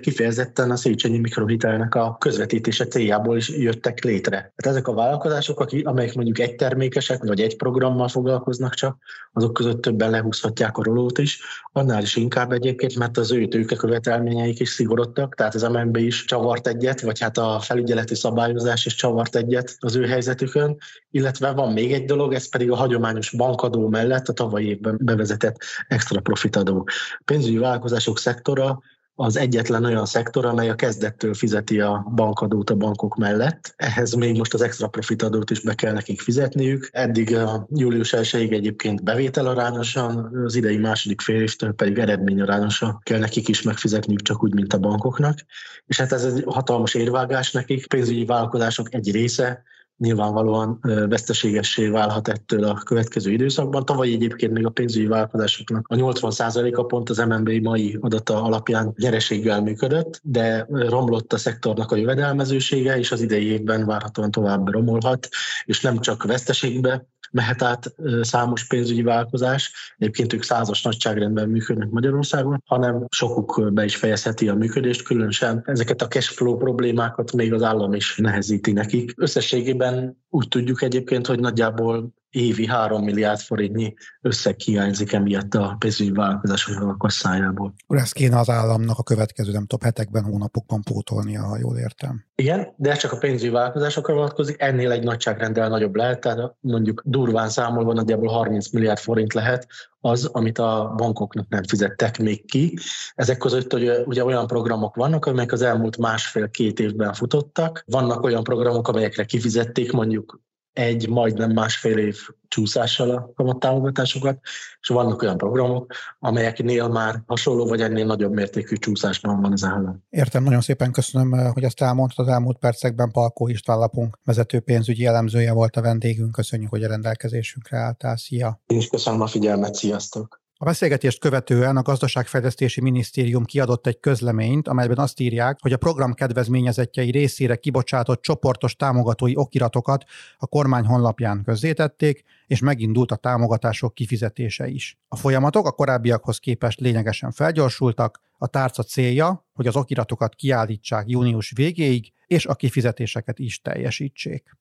kifejezetten 0.00 0.70
a 0.70 0.76
Széchenyi 0.76 1.18
mikrohitelnek 1.18 1.94
a 1.94 2.16
közvetítése 2.18 2.86
céljából 2.86 3.36
is 3.36 3.48
jöttek 3.48 4.04
létre. 4.04 4.36
Tehát 4.36 4.76
ezek 4.76 4.88
a 4.88 4.94
vállalkozások, 4.94 5.60
akik, 5.60 5.86
amelyek 5.86 6.14
mondjuk 6.14 6.38
egy 6.38 6.54
termékesek, 6.54 7.24
vagy 7.24 7.40
egy 7.40 7.56
programmal 7.56 8.08
foglalkoznak 8.08 8.74
csak, 8.74 8.96
azok 9.32 9.52
között 9.52 9.82
többen 9.82 10.09
lehúzhatják 10.10 10.78
a 10.78 10.82
rolót 10.82 11.18
is, 11.18 11.40
annál 11.72 12.02
is 12.02 12.16
inkább 12.16 12.52
egyébként, 12.52 12.96
mert 12.96 13.16
az 13.16 13.32
ő 13.32 13.48
követelményeik 13.76 14.60
is 14.60 14.68
szigorodtak, 14.68 15.34
tehát 15.34 15.54
az 15.54 15.62
MNB 15.62 15.96
is 15.96 16.24
csavart 16.24 16.66
egyet, 16.66 17.00
vagy 17.00 17.20
hát 17.20 17.38
a 17.38 17.60
felügyeleti 17.60 18.14
szabályozás 18.14 18.86
is 18.86 18.94
csavart 18.94 19.36
egyet 19.36 19.76
az 19.78 19.96
ő 19.96 20.06
helyzetükön, 20.06 20.76
illetve 21.10 21.52
van 21.52 21.72
még 21.72 21.92
egy 21.92 22.04
dolog, 22.04 22.32
ez 22.32 22.48
pedig 22.48 22.70
a 22.70 22.76
hagyományos 22.76 23.30
bankadó 23.30 23.88
mellett 23.88 24.28
a 24.28 24.32
tavalyi 24.32 24.68
évben 24.68 24.98
bevezetett 25.00 25.56
extra 25.88 26.20
profitadó. 26.20 26.88
A 27.18 27.22
pénzügyi 27.24 27.58
vállalkozások 27.58 28.18
szektora 28.18 28.82
az 29.22 29.36
egyetlen 29.36 29.84
olyan 29.84 30.06
szektor, 30.06 30.44
amely 30.44 30.68
a 30.68 30.74
kezdettől 30.74 31.34
fizeti 31.34 31.80
a 31.80 32.10
bankadót 32.14 32.70
a 32.70 32.74
bankok 32.74 33.16
mellett. 33.16 33.74
Ehhez 33.76 34.14
még 34.14 34.36
most 34.36 34.54
az 34.54 34.62
extra 34.62 34.88
profitadót 34.88 35.50
is 35.50 35.60
be 35.60 35.74
kell 35.74 35.92
nekik 35.92 36.20
fizetniük. 36.20 36.88
Eddig 36.92 37.36
a 37.36 37.66
július 37.70 38.12
1 38.12 38.52
egyébként 38.52 39.02
bevételarányosan, 39.02 40.30
az 40.44 40.54
idei 40.54 40.76
második 40.76 41.20
fél 41.20 41.40
évtől 41.42 41.72
pedig 41.72 41.98
eredményarányosan 41.98 43.00
kell 43.02 43.18
nekik 43.18 43.48
is 43.48 43.62
megfizetniük 43.62 44.22
csak 44.22 44.42
úgy, 44.42 44.54
mint 44.54 44.72
a 44.72 44.78
bankoknak. 44.78 45.38
És 45.86 45.96
hát 46.00 46.12
ez 46.12 46.24
egy 46.24 46.42
hatalmas 46.46 46.94
érvágás 46.94 47.52
nekik. 47.52 47.86
Pénzügyi 47.86 48.24
vállalkozások 48.24 48.94
egy 48.94 49.12
része 49.12 49.62
nyilvánvalóan 50.00 50.78
veszteségessé 51.08 51.88
válhat 51.88 52.28
ettől 52.28 52.64
a 52.64 52.74
következő 52.74 53.30
időszakban. 53.30 53.84
Tavaly 53.84 54.12
egyébként 54.12 54.52
még 54.52 54.66
a 54.66 54.70
pénzügyi 54.70 55.06
vállalkozásoknak 55.06 55.86
a 55.88 55.94
80%-a 55.94 56.82
pont 56.82 57.10
az 57.10 57.18
MNB 57.18 57.48
mai 57.48 57.98
adata 58.00 58.42
alapján 58.42 58.92
nyereséggel 58.96 59.62
működött, 59.62 60.20
de 60.22 60.66
romlott 60.68 61.32
a 61.32 61.38
szektornak 61.38 61.92
a 61.92 61.96
jövedelmezősége, 61.96 62.98
és 62.98 63.12
az 63.12 63.20
idei 63.20 63.46
évben 63.46 63.86
várhatóan 63.86 64.30
tovább 64.30 64.68
romolhat, 64.68 65.28
és 65.64 65.80
nem 65.80 65.98
csak 65.98 66.24
veszteségbe 66.24 67.08
mehet 67.30 67.62
át 67.62 67.94
számos 68.20 68.66
pénzügyi 68.66 69.02
vállalkozás, 69.02 69.94
egyébként 69.98 70.32
ők 70.32 70.42
százas 70.42 70.82
nagyságrendben 70.82 71.48
működnek 71.48 71.90
Magyarországon, 71.90 72.62
hanem 72.66 73.06
sokuk 73.08 73.72
be 73.72 73.84
is 73.84 73.96
fejezheti 73.96 74.48
a 74.48 74.54
működést, 74.54 75.02
különösen 75.02 75.62
ezeket 75.66 76.02
a 76.02 76.08
cashflow 76.08 76.56
problémákat 76.56 77.32
még 77.32 77.52
az 77.52 77.62
állam 77.62 77.92
is 77.92 78.16
nehezíti 78.16 78.72
nekik. 78.72 79.12
Összességében 79.16 80.16
úgy 80.28 80.48
tudjuk 80.48 80.82
egyébként, 80.82 81.26
hogy 81.26 81.40
nagyjából 81.40 82.12
évi 82.30 82.66
3 82.66 83.04
milliárd 83.04 83.40
forintnyi 83.40 83.94
összeg 84.20 84.58
hiányzik 84.58 85.12
emiatt 85.12 85.54
a 85.54 85.76
pénzügyi 85.78 86.10
vállalkozásoknak 86.10 86.88
a 86.88 86.96
kasszájából. 86.96 87.74
Ezt 87.88 88.12
kéne 88.12 88.38
az 88.38 88.48
államnak 88.48 88.98
a 88.98 89.02
következő, 89.02 89.52
nem 89.52 89.66
tudom, 89.66 89.84
hetekben, 89.84 90.24
hónapokban 90.24 90.82
pótolnia, 90.82 91.42
ha 91.42 91.58
jól 91.58 91.76
értem. 91.76 92.24
Igen, 92.34 92.74
de 92.76 92.90
ez 92.90 92.98
csak 92.98 93.12
a 93.12 93.18
pénzügyi 93.18 93.50
vállalkozásokra 93.50 94.14
vonatkozik, 94.14 94.60
ennél 94.60 94.90
egy 94.90 95.02
nagyságrendel 95.02 95.68
nagyobb 95.68 95.94
lehet, 95.94 96.20
tehát 96.20 96.54
mondjuk 96.60 97.02
durván 97.04 97.48
számolva 97.48 97.92
nagyjából 97.92 98.28
30 98.28 98.70
milliárd 98.70 98.98
forint 98.98 99.32
lehet 99.32 99.66
az, 100.00 100.24
amit 100.24 100.58
a 100.58 100.94
bankoknak 100.96 101.48
nem 101.48 101.62
fizettek 101.62 102.18
még 102.18 102.50
ki. 102.50 102.78
Ezek 103.14 103.38
között 103.38 103.74
ugye, 103.74 104.00
ugye 104.00 104.24
olyan 104.24 104.46
programok 104.46 104.94
vannak, 104.94 105.26
amelyek 105.26 105.52
az 105.52 105.62
elmúlt 105.62 105.96
másfél-két 105.96 106.80
évben 106.80 107.12
futottak. 107.12 107.82
Vannak 107.86 108.22
olyan 108.22 108.42
programok, 108.42 108.88
amelyekre 108.88 109.24
kifizették 109.24 109.92
mondjuk 109.92 110.40
egy, 110.72 111.08
majdnem 111.08 111.50
másfél 111.50 111.98
év 111.98 112.16
csúszással 112.48 113.10
a 113.10 113.32
kamattámogatásokat, 113.34 114.38
és 114.80 114.88
vannak 114.88 115.22
olyan 115.22 115.36
programok, 115.36 115.92
amelyeknél 116.18 116.88
már 116.88 117.22
hasonló 117.26 117.66
vagy 117.66 117.80
ennél 117.80 118.06
nagyobb 118.06 118.32
mértékű 118.32 118.76
csúszásban 118.76 119.40
van 119.40 119.52
az 119.52 119.64
állam. 119.64 120.04
Értem, 120.10 120.42
nagyon 120.42 120.60
szépen 120.60 120.92
köszönöm, 120.92 121.32
eh, 121.32 121.52
hogy 121.52 121.62
ezt 121.62 121.80
elmondtad 121.80 122.26
az 122.26 122.32
elmúlt 122.32 122.58
percekben. 122.58 123.10
Palkó 123.10 123.48
István 123.48 123.78
lapunk 123.78 124.18
vezető 124.24 124.60
pénzügyi 124.60 125.06
elemzője 125.06 125.52
volt 125.52 125.76
a 125.76 125.80
vendégünk. 125.80 126.32
Köszönjük, 126.32 126.70
hogy 126.70 126.82
a 126.82 126.88
rendelkezésünkre 126.88 127.78
álltál. 127.78 128.16
Szia! 128.16 128.60
Én 128.66 128.78
is 128.78 128.88
köszönöm 128.88 129.20
a 129.20 129.26
figyelmet, 129.26 129.74
sziasztok! 129.74 130.39
A 130.62 130.64
beszélgetést 130.64 131.20
követően 131.20 131.76
a 131.76 131.82
Gazdaságfejlesztési 131.82 132.80
Minisztérium 132.80 133.44
kiadott 133.44 133.86
egy 133.86 134.00
közleményt, 134.00 134.68
amelyben 134.68 134.98
azt 134.98 135.20
írják, 135.20 135.58
hogy 135.60 135.72
a 135.72 135.76
program 135.76 136.14
kedvezményezettjei 136.14 137.10
részére 137.10 137.56
kibocsátott 137.56 138.22
csoportos 138.22 138.76
támogatói 138.76 139.36
okiratokat 139.36 140.04
a 140.36 140.46
kormány 140.46 140.84
honlapján 140.84 141.42
közzétették, 141.44 142.24
és 142.46 142.60
megindult 142.60 143.10
a 143.10 143.16
támogatások 143.16 143.94
kifizetése 143.94 144.68
is. 144.68 144.98
A 145.08 145.16
folyamatok 145.16 145.66
a 145.66 145.72
korábbiakhoz 145.72 146.38
képest 146.38 146.80
lényegesen 146.80 147.30
felgyorsultak, 147.30 148.20
a 148.38 148.46
tárca 148.46 148.82
célja, 148.82 149.46
hogy 149.52 149.66
az 149.66 149.76
okiratokat 149.76 150.34
kiállítsák 150.34 151.08
június 151.08 151.52
végéig, 151.54 152.12
és 152.26 152.46
a 152.46 152.54
kifizetéseket 152.54 153.38
is 153.38 153.60
teljesítsék. 153.60 154.58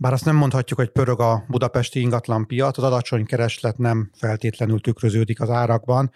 Bár 0.00 0.12
azt 0.12 0.24
nem 0.24 0.36
mondhatjuk, 0.36 0.78
hogy 0.78 0.88
pörög 0.88 1.20
a 1.20 1.44
budapesti 1.48 2.00
ingatlanpiac, 2.00 2.78
az 2.78 2.84
alacsony 2.84 3.24
kereslet 3.24 3.78
nem 3.78 4.10
feltétlenül 4.14 4.80
tükröződik 4.80 5.40
az 5.40 5.50
árakban. 5.50 6.10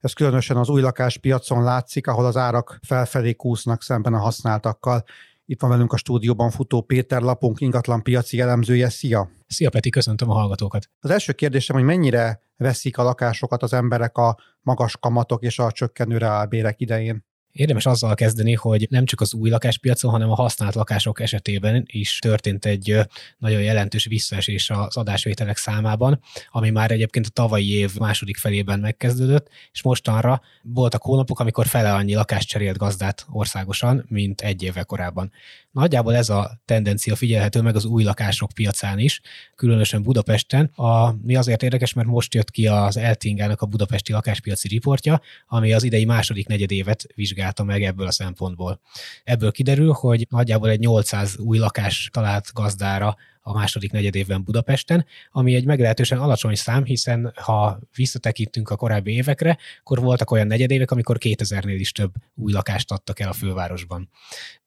Ez 0.00 0.12
különösen 0.12 0.56
az 0.56 0.68
új 0.68 0.80
lakáspiacon 0.80 1.62
látszik, 1.62 2.06
ahol 2.06 2.26
az 2.26 2.36
árak 2.36 2.78
felfelé 2.82 3.34
kúsznak 3.34 3.82
szemben 3.82 4.14
a 4.14 4.18
használtakkal. 4.18 5.04
Itt 5.44 5.60
van 5.60 5.70
velünk 5.70 5.92
a 5.92 5.96
stúdióban 5.96 6.50
futó 6.50 6.80
Péter 6.80 7.22
Lapunk 7.22 7.60
ingatlanpiaci 7.60 8.40
elemzője. 8.40 8.88
Szia! 8.88 9.30
Szia 9.46 9.70
Peti, 9.70 9.90
köszöntöm 9.90 10.30
a 10.30 10.34
hallgatókat! 10.34 10.90
Az 11.00 11.10
első 11.10 11.32
kérdésem, 11.32 11.76
hogy 11.76 11.84
mennyire 11.84 12.42
veszik 12.56 12.98
a 12.98 13.02
lakásokat 13.02 13.62
az 13.62 13.72
emberek 13.72 14.16
a 14.16 14.36
magas 14.60 14.96
kamatok 14.96 15.42
és 15.42 15.58
a 15.58 15.72
csökkenő 15.72 16.18
reálbérek 16.18 16.80
idején? 16.80 17.24
Érdemes 17.52 17.86
azzal 17.86 18.14
kezdeni, 18.14 18.54
hogy 18.54 18.86
nem 18.90 19.04
csak 19.04 19.20
az 19.20 19.34
új 19.34 19.50
lakáspiacon, 19.50 20.10
hanem 20.10 20.30
a 20.30 20.34
használt 20.34 20.74
lakások 20.74 21.20
esetében 21.20 21.84
is 21.86 22.18
történt 22.18 22.64
egy 22.64 22.98
nagyon 23.38 23.62
jelentős 23.62 24.04
visszaesés 24.04 24.70
az 24.70 24.96
adásvételek 24.96 25.56
számában, 25.56 26.20
ami 26.50 26.70
már 26.70 26.90
egyébként 26.90 27.26
a 27.26 27.30
tavalyi 27.30 27.72
év 27.72 27.98
második 27.98 28.36
felében 28.36 28.80
megkezdődött, 28.80 29.48
és 29.72 29.82
mostanra 29.82 30.40
voltak 30.62 31.02
hónapok, 31.02 31.40
amikor 31.40 31.66
fele 31.66 31.94
annyi 31.94 32.14
lakást 32.14 32.48
cserélt 32.48 32.76
gazdát 32.76 33.26
országosan, 33.30 34.04
mint 34.08 34.40
egy 34.40 34.62
évvel 34.62 34.84
korábban. 34.84 35.32
Nagyjából 35.70 36.14
ez 36.14 36.28
a 36.28 36.60
tendencia 36.64 37.16
figyelhető 37.16 37.60
meg 37.60 37.76
az 37.76 37.84
új 37.84 38.02
lakások 38.02 38.50
piacán 38.54 38.98
is, 38.98 39.20
különösen 39.54 40.02
Budapesten. 40.02 40.64
A, 40.64 41.12
mi 41.22 41.36
azért 41.36 41.62
érdekes, 41.62 41.92
mert 41.92 42.08
most 42.08 42.34
jött 42.34 42.50
ki 42.50 42.66
az 42.66 42.96
Eltingának 42.96 43.60
a 43.60 43.66
budapesti 43.66 44.12
lakáspiaci 44.12 44.68
riportja, 44.68 45.20
ami 45.46 45.72
az 45.72 45.82
idei 45.82 46.04
második 46.04 46.46
negyedévet 46.46 47.06
vizsgálta 47.40 47.64
meg 47.64 47.82
ebből 47.82 48.06
a 48.06 48.10
szempontból. 48.10 48.80
Ebből 49.24 49.50
kiderül, 49.50 49.92
hogy 49.92 50.26
nagyjából 50.30 50.68
egy 50.68 50.78
800 50.78 51.38
új 51.38 51.58
lakás 51.58 52.08
talált 52.12 52.50
gazdára 52.52 53.16
a 53.42 53.52
második 53.52 53.92
negyedévben 53.92 54.44
Budapesten, 54.44 55.06
ami 55.30 55.54
egy 55.54 55.64
meglehetősen 55.64 56.18
alacsony 56.18 56.54
szám, 56.54 56.84
hiszen 56.84 57.32
ha 57.36 57.78
visszatekintünk 57.94 58.70
a 58.70 58.76
korábbi 58.76 59.12
évekre, 59.12 59.58
akkor 59.80 60.00
voltak 60.00 60.30
olyan 60.30 60.46
negyedévek, 60.46 60.90
amikor 60.90 61.16
2000-nél 61.20 61.76
is 61.78 61.92
több 61.92 62.12
új 62.34 62.52
lakást 62.52 62.90
adtak 62.90 63.20
el 63.20 63.28
a 63.28 63.32
fővárosban. 63.32 64.08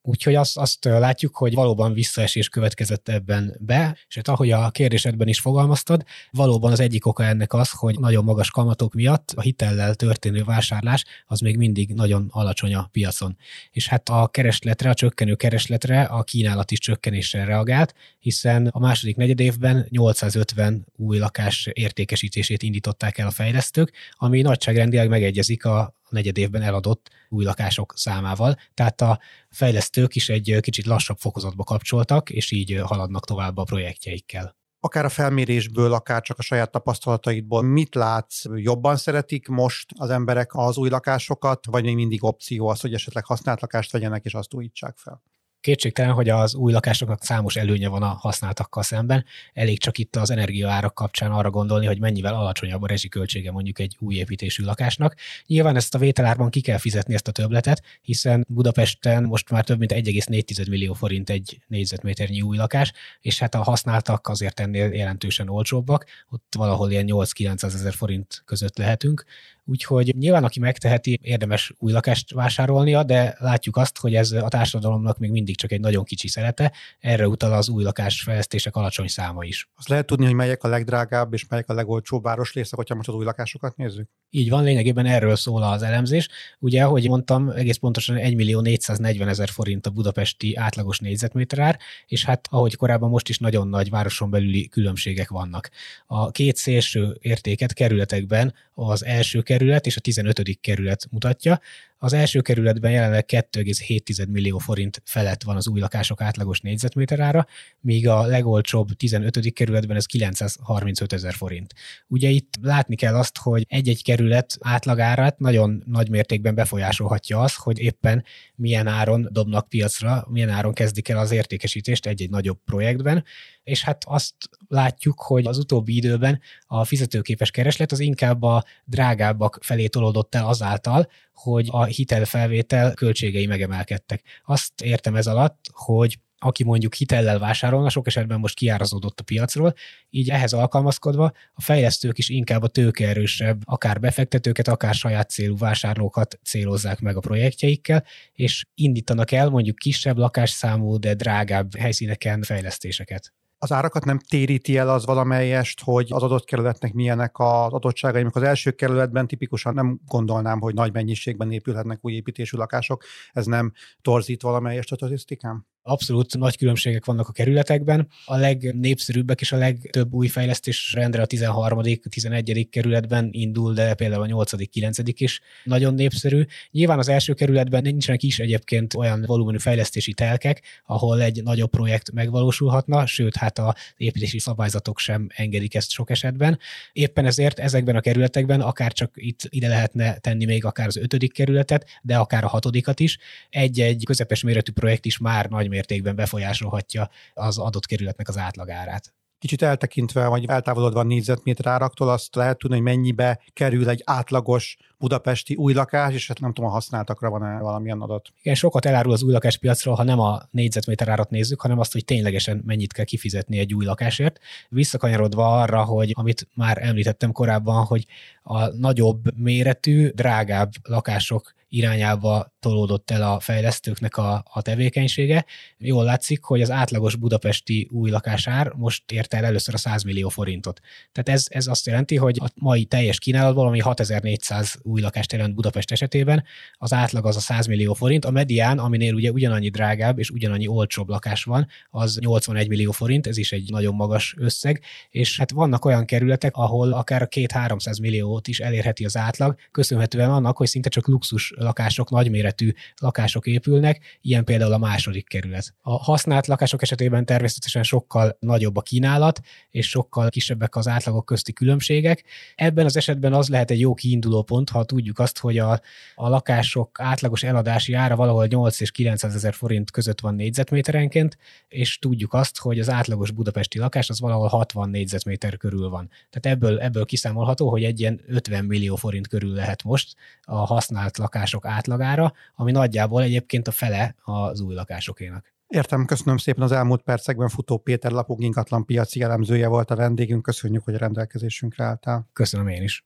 Úgyhogy 0.06 0.36
azt, 0.36 0.58
azt 0.58 0.84
látjuk, 0.84 1.36
hogy 1.36 1.54
valóban 1.54 1.94
visszaesés 1.94 2.50
következett 2.50 3.10
ebben 3.10 3.58
be, 3.60 3.98
és 4.08 4.16
hát 4.16 4.28
ahogy 4.28 4.52
a 4.52 4.70
kérdésedben 4.70 5.28
is 5.28 5.40
fogalmaztad, 5.40 6.04
valóban 6.32 6.72
az 6.72 6.80
egyik 6.80 7.06
oka 7.06 7.24
ennek 7.24 7.54
az, 7.54 7.70
hogy 7.70 8.00
nagyon 8.00 8.24
magas 8.24 8.52
kamatok 8.52 8.94
miatt 8.94 9.32
a 9.36 9.42
hitellel 9.42 9.96
történő 9.96 10.44
vásárlás 10.44 11.06
az 11.26 11.40
még 11.40 11.58
mindig 11.58 11.94
nagyon 11.94 12.28
alacsony 12.30 12.76
a 12.76 12.90
piacon. 12.92 13.38
És 13.72 13.88
hát 13.88 14.10
a 14.10 14.28
keresletre, 14.28 14.90
a 14.90 14.94
csökkenő 14.94 15.36
keresletre 15.36 16.02
a 16.02 16.24
kínálat 16.24 16.72
is 16.72 16.80
csökkenéssel 16.80 17.46
reagált, 17.46 17.94
hiszen 18.20 18.68
a 18.68 18.80
második 18.80 19.16
negyed 19.16 19.40
évben 19.40 19.88
850 19.90 20.86
új 20.96 21.18
lakás 21.18 21.70
értékesítését 21.74 22.64
indították 22.64 23.18
el 23.18 23.28
a 23.28 23.32
fejlesztők, 23.32 23.92
ami 24.12 24.42
nagyságrendileg 24.42 25.10
megegyezik 25.10 25.66
a 25.66 25.96
negyed 26.14 26.38
évben 26.38 26.62
eladott 26.62 27.10
új 27.30 27.44
lakások 27.44 27.94
számával. 27.96 28.56
Tehát 28.74 29.02
a 29.02 29.20
fejlesztők 29.50 30.16
is 30.16 30.30
egy 30.30 30.58
kicsit 30.62 30.86
lassabb 30.86 31.18
fokozatba 31.18 31.64
kapcsoltak, 31.64 32.30
és 32.30 32.52
így 32.52 32.80
haladnak 32.84 33.26
tovább 33.26 33.58
a 33.58 33.64
projektjeikkel 33.64 34.56
akár 34.86 35.06
a 35.06 35.10
felmérésből, 35.10 35.94
akár 35.94 36.22
csak 36.22 36.38
a 36.38 36.42
saját 36.42 36.72
tapasztalataidból, 36.72 37.62
mit 37.62 37.96
látsz, 37.96 38.44
jobban 38.56 38.96
szeretik 38.96 39.48
most 39.48 39.92
az 39.98 40.10
emberek 40.10 40.50
az 40.54 40.78
új 40.78 40.90
lakásokat, 40.90 41.66
vagy 41.66 41.84
még 41.84 41.96
mindig 41.96 42.24
opció 42.24 42.68
az, 42.68 42.82
hogy 42.82 42.94
esetleg 42.94 43.26
használt 43.26 43.62
lakást 43.62 43.92
vegyenek 43.92 44.26
és 44.26 44.34
azt 44.34 44.54
újítsák 44.54 44.98
fel? 44.98 45.22
Kétségtelen, 45.64 46.14
hogy 46.14 46.30
az 46.30 46.56
új 46.56 46.72
lakásoknak 46.72 47.24
számos 47.24 47.56
előnye 47.56 47.88
van 47.88 48.04
a 48.04 48.18
használtakkal 48.20 48.84
szemben. 48.84 49.26
Elég 49.54 49.80
csak 49.80 49.98
itt 49.98 50.16
az 50.16 50.30
energiaárak 50.30 50.94
kapcsán 50.94 51.32
arra 51.32 51.50
gondolni, 51.50 51.86
hogy 51.86 52.00
mennyivel 52.00 52.34
alacsonyabb 52.34 52.82
a 52.82 52.88
rezsiköltsége 52.88 53.52
mondjuk 53.52 53.80
egy 53.80 53.98
új 54.00 54.16
építésű 54.16 54.64
lakásnak. 54.64 55.16
Nyilván 55.48 55.76
ezt 55.76 55.96
a 55.96 55.98
vételárban 55.98 56.50
ki 56.50 56.62
kell 56.62 56.78
fizetni 56.78 57.14
ezt 57.14 57.28
a 57.28 57.32
töbletet, 57.32 57.84
hiszen 58.02 58.46
Budapesten 58.48 59.24
most 59.24 59.50
már 59.50 59.64
több 59.64 59.80
mint 59.80 59.94
1,4 59.94 60.70
millió 60.70 60.94
forint 60.94 61.30
egy 61.30 61.60
négyzetméternyi 61.68 62.42
új 62.42 62.58
lakás, 62.58 62.92
és 63.22 63.40
hát 63.40 63.56
a 63.56 63.64
használtak 63.64 64.28
azért 64.28 64.60
ennél 64.60 64.94
jelentősen 64.94 65.50
olcsóbbak, 65.50 66.06
ott 66.30 66.54
valahol 66.58 66.92
ilyen 66.92 67.06
8-900 67.08 67.64
ezer 67.64 67.94
forint 67.94 68.42
között 68.46 68.78
lehetünk, 68.78 69.26
Úgyhogy 69.66 70.16
nyilván, 70.18 70.44
aki 70.44 70.60
megteheti, 70.60 71.20
érdemes 71.22 71.74
új 71.78 71.92
lakást 71.92 72.34
vásárolnia, 72.34 73.04
de 73.04 73.36
látjuk 73.40 73.78
azt, 73.78 73.98
hogy 73.98 74.16
ez 74.16 74.32
a 74.32 74.48
társadalomnak 74.48 75.18
még 75.18 75.32
mindig 75.32 75.58
csak 75.58 75.72
egy 75.72 75.80
nagyon 75.80 76.04
kicsi 76.04 76.28
szerete, 76.28 76.72
erre 77.00 77.28
utal 77.28 77.54
az 77.54 77.70
új 77.70 77.86
fejlesztések 78.24 78.76
alacsony 78.76 79.08
száma 79.08 79.44
is. 79.44 79.70
Azt 79.78 79.88
lehet 79.88 80.06
tudni, 80.06 80.26
hogy 80.26 80.34
melyek 80.34 80.64
a 80.64 80.68
legdrágább 80.68 81.34
és 81.34 81.48
melyek 81.48 81.70
a 81.70 81.74
legolcsóbb 81.74 82.24
városrészek, 82.24 82.76
hogyha 82.76 82.96
most 82.96 83.08
az 83.08 83.16
új 83.16 83.26
lakásokat 83.26 83.76
nézzük? 83.76 84.10
Így 84.30 84.50
van, 84.50 84.64
lényegében 84.64 85.06
erről 85.06 85.36
szól 85.36 85.64
az 85.64 85.82
elemzés. 85.82 86.28
Ugye, 86.60 86.84
ahogy 86.84 87.08
mondtam, 87.08 87.50
egész 87.50 87.78
pontosan 87.78 88.16
1 88.16 88.36
millió 88.36 88.62
440 88.62 89.28
ezer 89.28 89.50
forint 89.50 89.86
a 89.86 89.90
budapesti 89.90 90.56
átlagos 90.56 91.00
négyzetméter 91.00 91.60
ár, 91.60 91.80
és 92.06 92.26
hát 92.26 92.48
ahogy 92.50 92.76
korábban 92.76 93.10
most 93.10 93.30
is 93.30 93.38
nagyon 93.38 93.68
nagy 93.68 93.90
városon 93.90 94.30
belüli 94.30 94.68
különbségek 94.68 95.30
vannak. 95.30 95.70
A 96.06 96.32
két 96.32 96.56
szélső 96.56 97.18
értéket 97.22 97.74
kerületekben 97.74 98.54
az 98.74 99.06
első 99.06 99.42
kerület 99.54 99.88
és 99.88 99.98
a 99.98 100.02
15. 100.02 100.44
kerület 100.62 101.08
mutatja. 101.12 101.60
Az 102.04 102.14
első 102.14 102.42
kerületben 102.42 102.92
jelenleg 102.92 103.26
2,7 103.28 104.28
millió 104.30 104.58
forint 104.58 105.02
felett 105.06 105.44
van 105.44 105.56
az 105.56 105.68
új 105.68 105.80
lakások 105.80 106.22
átlagos 106.22 106.60
négyzetméterára, 106.60 107.48
míg 107.80 108.08
a 108.08 108.26
legolcsóbb 108.26 108.92
15. 108.92 109.54
kerületben 109.54 109.96
ez 109.96 110.06
935 110.06 111.14
ezer 111.14 111.34
forint. 111.34 111.74
Ugye 112.08 112.30
itt 112.30 112.54
látni 112.62 112.96
kell 112.96 113.16
azt, 113.16 113.38
hogy 113.38 113.66
egy-egy 113.70 114.04
kerület 114.04 114.58
átlagárát 114.62 115.40
nagyon 115.40 115.84
nagy 115.86 116.10
mértékben 116.10 116.56
befolyásolhatja 116.56 117.40
az, 117.40 117.56
hogy 117.56 117.80
éppen 117.80 118.24
milyen 118.56 118.88
áron 118.88 119.28
dobnak 119.32 119.70
piacra, 119.70 120.28
milyen 120.30 120.50
áron 120.50 120.74
kezdik 120.74 121.10
el 121.10 121.18
az 121.18 121.32
értékesítést 121.32 122.06
egy-egy 122.06 122.30
nagyobb 122.30 122.60
projektben, 122.66 123.24
és 123.64 123.84
hát 123.84 124.04
azt 124.06 124.36
látjuk, 124.68 125.22
hogy 125.22 125.46
az 125.46 125.58
utóbbi 125.58 125.96
időben 125.96 126.42
a 126.66 126.84
fizetőképes 126.84 127.52
kereslet 127.52 127.92
az 127.92 128.00
inkább 128.00 128.42
a 128.42 128.64
drágábbak 128.86 129.60
felé 129.62 129.88
tolódott 129.88 130.36
el 130.36 130.48
azáltal, 130.48 131.08
hogy 131.34 131.68
a 131.72 131.84
hitelfelvétel 131.84 132.94
költségei 132.94 133.46
megemelkedtek. 133.46 134.22
Azt 134.46 134.82
értem 134.82 135.16
ez 135.16 135.28
alatt, 135.28 135.70
hogy 135.72 136.18
aki 136.44 136.64
mondjuk 136.64 136.94
hitellel 136.94 137.40
vásárolna, 137.40 137.90
sok 137.90 138.08
esetben 138.08 138.40
most 138.40 138.56
kiárazódott 138.56 139.20
a 139.20 139.24
piacról, 139.24 139.74
így 140.10 140.30
ehhez 140.30 140.54
alkalmazkodva 140.54 141.32
a 141.54 141.62
fejlesztők 141.62 142.18
is 142.18 142.30
inkább 142.30 142.64
a 142.64 142.68
tőkeerősebb, 142.68 143.62
akár 143.66 144.00
befektetőket, 144.00 144.68
akár 144.68 144.94
saját 144.94 145.30
célú 145.30 145.58
vásárlókat 145.58 146.40
célozzák 146.44 147.00
meg 147.00 147.16
a 147.16 147.20
projektjeikkel, 147.20 148.06
és 148.34 148.66
indítanak 148.76 149.32
el 149.32 149.50
mondjuk 149.50 149.76
kisebb 149.76 150.18
lakásszámú, 150.18 151.00
de 151.00 151.14
drágább 151.14 151.76
helyszíneken 151.78 152.42
fejlesztéseket 152.42 153.34
az 153.64 153.72
árakat 153.72 154.06
nem 154.06 154.20
téríti 154.20 154.78
el 154.78 154.90
az 154.90 155.06
valamelyest, 155.06 155.82
hogy 155.84 156.08
az 156.10 156.24
adott 156.24 156.46
kerületnek 156.46 156.94
milyenek 156.94 157.40
az 157.40 157.74
adottságai, 157.74 158.22
amikor 158.22 158.42
az 158.42 158.48
első 158.48 158.72
kerületben 158.72 159.28
tipikusan 159.28 159.74
nem 159.74 160.00
gondolnám, 160.06 160.60
hogy 160.60 160.74
nagy 160.74 160.94
mennyiségben 160.94 161.52
épülhetnek 161.52 162.00
új 162.02 162.14
építésű 162.14 162.58
lakások, 162.58 163.04
ez 163.32 163.46
nem 163.46 163.72
torzít 164.02 164.42
valamelyest 164.42 164.92
a 164.92 164.96
statisztikám? 164.96 165.66
Abszolút 165.86 166.38
nagy 166.38 166.58
különbségek 166.58 167.06
vannak 167.06 167.28
a 167.28 167.32
kerületekben. 167.32 168.08
A 168.26 168.36
legnépszerűbbek 168.36 169.42
és 169.42 169.52
a 169.52 169.58
legtöbb 169.58 170.14
új 170.14 170.28
fejlesztés 170.28 170.94
rendre 170.94 171.22
a 171.22 171.26
13., 171.26 171.82
11. 172.10 172.68
kerületben 172.72 173.30
indul, 173.32 173.74
de 173.74 173.94
például 173.94 174.22
a 174.22 174.26
8., 174.26 174.70
9. 174.70 174.98
is 175.06 175.42
nagyon 175.64 175.94
népszerű. 175.94 176.46
Nyilván 176.72 177.00
az 177.00 177.10
első 177.10 177.34
kerületben 177.34 177.82
nincsenek 177.82 178.24
is 178.24 178.40
egyébként 178.40 178.94
olyan 178.94 179.24
volumenű 179.26 179.58
fejlesztési 179.58 180.14
telkek, 180.14 180.62
ahol 180.86 181.22
egy 181.22 181.44
nagyobb 181.44 181.70
projekt 181.70 182.12
megvalósulhatna, 182.12 183.06
sőt, 183.06 183.36
hát 183.36 183.60
a 183.60 183.76
építési 183.98 184.40
szabályzatok 184.40 185.00
sem 185.00 185.28
engedik 185.36 185.76
ezt 185.76 185.92
sok 185.92 186.10
esetben. 186.10 186.60
Éppen 186.94 187.26
ezért 187.26 187.60
ezekben 187.60 187.96
a 187.96 188.02
kerületekben 188.02 188.62
akár 188.62 188.94
csak 188.94 189.12
itt 189.16 189.40
ide 189.50 189.68
lehetne 189.68 190.18
tenni 190.18 190.46
még 190.46 190.66
akár 190.66 190.88
az 190.88 190.98
ötödik 190.98 191.34
kerületet, 191.34 191.86
de 192.02 192.18
akár 192.18 192.44
a 192.44 192.48
hatodikat 192.48 193.00
is. 193.00 193.18
Egy-egy 193.50 194.04
közepes 194.06 194.44
méretű 194.44 194.72
projekt 194.72 195.06
is 195.06 195.18
már 195.18 195.50
nagy 195.50 195.72
mértékben 195.74 196.16
befolyásolhatja 196.16 197.10
az 197.34 197.58
adott 197.58 197.86
kerületnek 197.86 198.28
az 198.28 198.38
átlagárát. 198.38 199.14
Kicsit 199.40 199.62
eltekintve, 199.62 200.28
vagy 200.28 200.46
eltávolodva 200.46 201.00
a 201.00 201.04
négyzetméter 201.04 201.66
áraktól, 201.66 202.10
azt 202.10 202.36
lehet 202.36 202.58
tudni, 202.58 202.76
hogy 202.76 202.86
mennyibe 202.86 203.40
kerül 203.54 203.90
egy 203.90 204.02
átlagos 204.06 204.78
budapesti 204.98 205.56
új 205.56 205.74
lakás, 205.74 206.14
és 206.14 206.28
hát 206.28 206.40
nem 206.40 206.54
tudom, 206.54 206.70
a 206.70 206.74
használtakra 206.74 207.30
van-e 207.30 207.60
valamilyen 207.60 208.02
adat. 208.02 208.30
Igen, 208.42 208.56
sokat 208.56 208.86
elárul 208.86 209.12
az 209.12 209.24
új 209.24 209.32
lakáspiacról, 209.32 209.96
ha 209.96 210.04
nem 210.04 210.20
a 210.20 210.42
négyzetméter 210.52 211.08
árat 211.10 211.30
nézzük, 211.30 211.62
hanem 211.62 211.80
azt, 211.80 211.94
hogy 211.94 212.06
ténylegesen 212.06 212.62
mennyit 212.66 212.94
kell 212.94 213.06
kifizetni 213.06 213.58
egy 213.58 213.74
új 213.74 213.86
lakásért. 213.86 214.40
Visszakanyarodva 214.70 215.62
arra, 215.62 215.84
hogy 215.84 216.12
amit 216.16 216.48
már 216.54 216.78
említettem 216.82 217.32
korábban, 217.32 217.86
hogy 217.86 218.06
a 218.44 218.68
nagyobb 218.68 219.38
méretű, 219.38 220.08
drágább 220.08 220.72
lakások 220.84 221.54
irányába 221.74 222.54
tolódott 222.60 223.12
el 223.12 223.32
a 223.32 223.40
fejlesztőknek 223.40 224.18
a, 224.18 224.44
a 224.54 224.62
tevékenysége. 224.62 225.46
Jól 225.78 226.04
látszik, 226.04 226.44
hogy 226.44 226.62
az 226.62 226.72
átlagos 226.72 227.16
budapesti 227.16 227.88
új 227.92 228.10
lakásár 228.10 228.72
most 228.76 229.12
érte 229.12 229.38
el 229.38 229.46
először 229.46 229.74
a 229.74 229.78
100 229.78 230.04
millió 230.04 230.30
forintot. 230.30 230.80
Tehát 231.12 231.40
ez, 231.40 231.46
ez 231.50 231.68
azt 231.68 231.86
jelenti, 231.86 232.16
hogy 232.16 232.38
a 232.42 232.48
mai 232.56 232.86
teljes 232.86 233.20
kínálatból, 233.20 233.68
ami 233.68 233.80
6400 233.80 234.80
új 234.82 235.02
lakást 235.02 235.32
jelent 235.32 235.56
Budapest 235.56 235.92
esetében, 235.92 236.44
az 236.74 236.94
átlag 236.94 237.26
az 237.26 237.36
a 237.36 237.40
100 237.40 237.66
millió 237.66 237.94
forint, 237.94 238.26
a 238.26 238.32
medián, 238.32 238.80
aminél 238.80 239.14
ugye 239.14 239.32
ugyanannyi 239.32 239.70
drágább 239.70 240.20
és 240.20 240.30
ugyanannyi 240.30 240.68
olcsóbb 240.68 241.10
lakás 241.10 241.44
van, 241.44 241.68
az 241.90 242.18
81 242.20 242.68
millió 242.68 242.92
forint, 242.92 243.28
ez 243.28 243.38
is 243.38 243.52
egy 243.52 243.70
nagyon 243.70 243.96
magas 243.96 244.36
összeg, 244.38 244.82
és 245.10 245.38
hát 245.38 245.52
vannak 245.52 245.86
olyan 245.86 246.06
kerületek, 246.06 246.56
ahol 246.56 246.94
akár 246.94 247.22
a 247.22 247.28
2-300 247.28 248.02
milliót 248.02 248.48
is 248.48 248.60
elérheti 248.60 249.06
az 249.06 249.18
átlag, 249.18 249.56
köszönhetően 249.72 250.32
annak, 250.32 250.58
hogy 250.58 250.68
szinte 250.68 250.90
csak 250.90 251.08
luxus 251.08 251.54
lakások, 251.64 252.10
nagyméretű 252.10 252.72
lakások 253.02 253.48
épülnek, 253.48 254.20
ilyen 254.22 254.44
például 254.44 254.74
a 254.74 254.78
második 254.78 255.28
kerület. 255.28 255.74
A 255.82 256.04
használt 256.04 256.48
lakások 256.48 256.82
esetében 256.82 257.26
természetesen 257.26 257.84
sokkal 257.84 258.38
nagyobb 258.40 258.78
a 258.78 258.82
kínálat, 258.82 259.40
és 259.70 259.90
sokkal 259.90 260.30
kisebbek 260.30 260.76
az 260.76 260.88
átlagok 260.88 261.26
közti 261.26 261.54
különbségek. 261.54 262.24
Ebben 262.56 262.86
az 262.86 262.98
esetben 262.98 263.34
az 263.34 263.50
lehet 263.50 263.72
egy 263.72 263.80
jó 263.80 263.94
kiinduló 263.94 264.42
pont, 264.44 264.70
ha 264.70 264.84
tudjuk 264.84 265.20
azt, 265.20 265.40
hogy 265.40 265.58
a, 265.58 265.72
a 266.16 266.30
lakások 266.30 267.00
átlagos 267.00 267.44
eladási 267.44 267.94
ára 267.94 268.16
valahol 268.16 268.46
8 268.46 268.80
és 268.80 268.92
900 268.92 269.36
ezer 269.36 269.54
forint 269.54 269.92
között 269.92 270.20
van 270.20 270.36
négyzetméterenként, 270.36 271.38
és 271.68 272.00
tudjuk 272.00 272.34
azt, 272.34 272.60
hogy 272.60 272.80
az 272.80 272.90
átlagos 272.90 273.32
budapesti 273.32 273.80
lakás 273.80 274.10
az 274.10 274.20
valahol 274.20 274.48
60 274.48 274.90
négyzetméter 274.90 275.58
körül 275.58 275.90
van. 275.90 276.10
Tehát 276.30 276.58
ebből, 276.58 276.80
ebből 276.80 277.06
kiszámolható, 277.06 277.70
hogy 277.70 277.84
egy 277.84 278.00
ilyen 278.00 278.22
50 278.28 278.66
millió 278.66 278.96
forint 278.96 279.28
körül 279.28 279.54
lehet 279.54 279.84
most 279.84 280.16
a 280.42 280.56
használt 280.56 281.18
lakások 281.54 281.66
átlagára, 281.66 282.34
ami 282.56 282.72
nagyjából 282.72 283.22
egyébként 283.22 283.68
a 283.68 283.72
fele 283.72 284.16
az 284.24 284.60
új 284.60 284.74
lakásokénak. 284.74 285.52
Értem, 285.68 286.06
köszönöm 286.06 286.38
szépen 286.38 286.64
az 286.64 286.72
elmúlt 286.72 287.02
percekben 287.02 287.50
Futó 287.50 287.78
Péter 287.78 288.12
lapunk 288.12 288.42
ingatlan 288.42 288.86
piaci 288.86 289.22
elemzője 289.22 289.68
volt 289.68 289.92
a 289.92 289.96
vendégünk, 289.96 290.42
köszönjük, 290.42 290.84
hogy 290.84 290.94
a 290.94 290.98
rendelkezésünkre 290.98 291.84
álltál. 291.84 292.30
Köszönöm 292.34 292.68
én 292.68 292.84
is. 292.84 293.06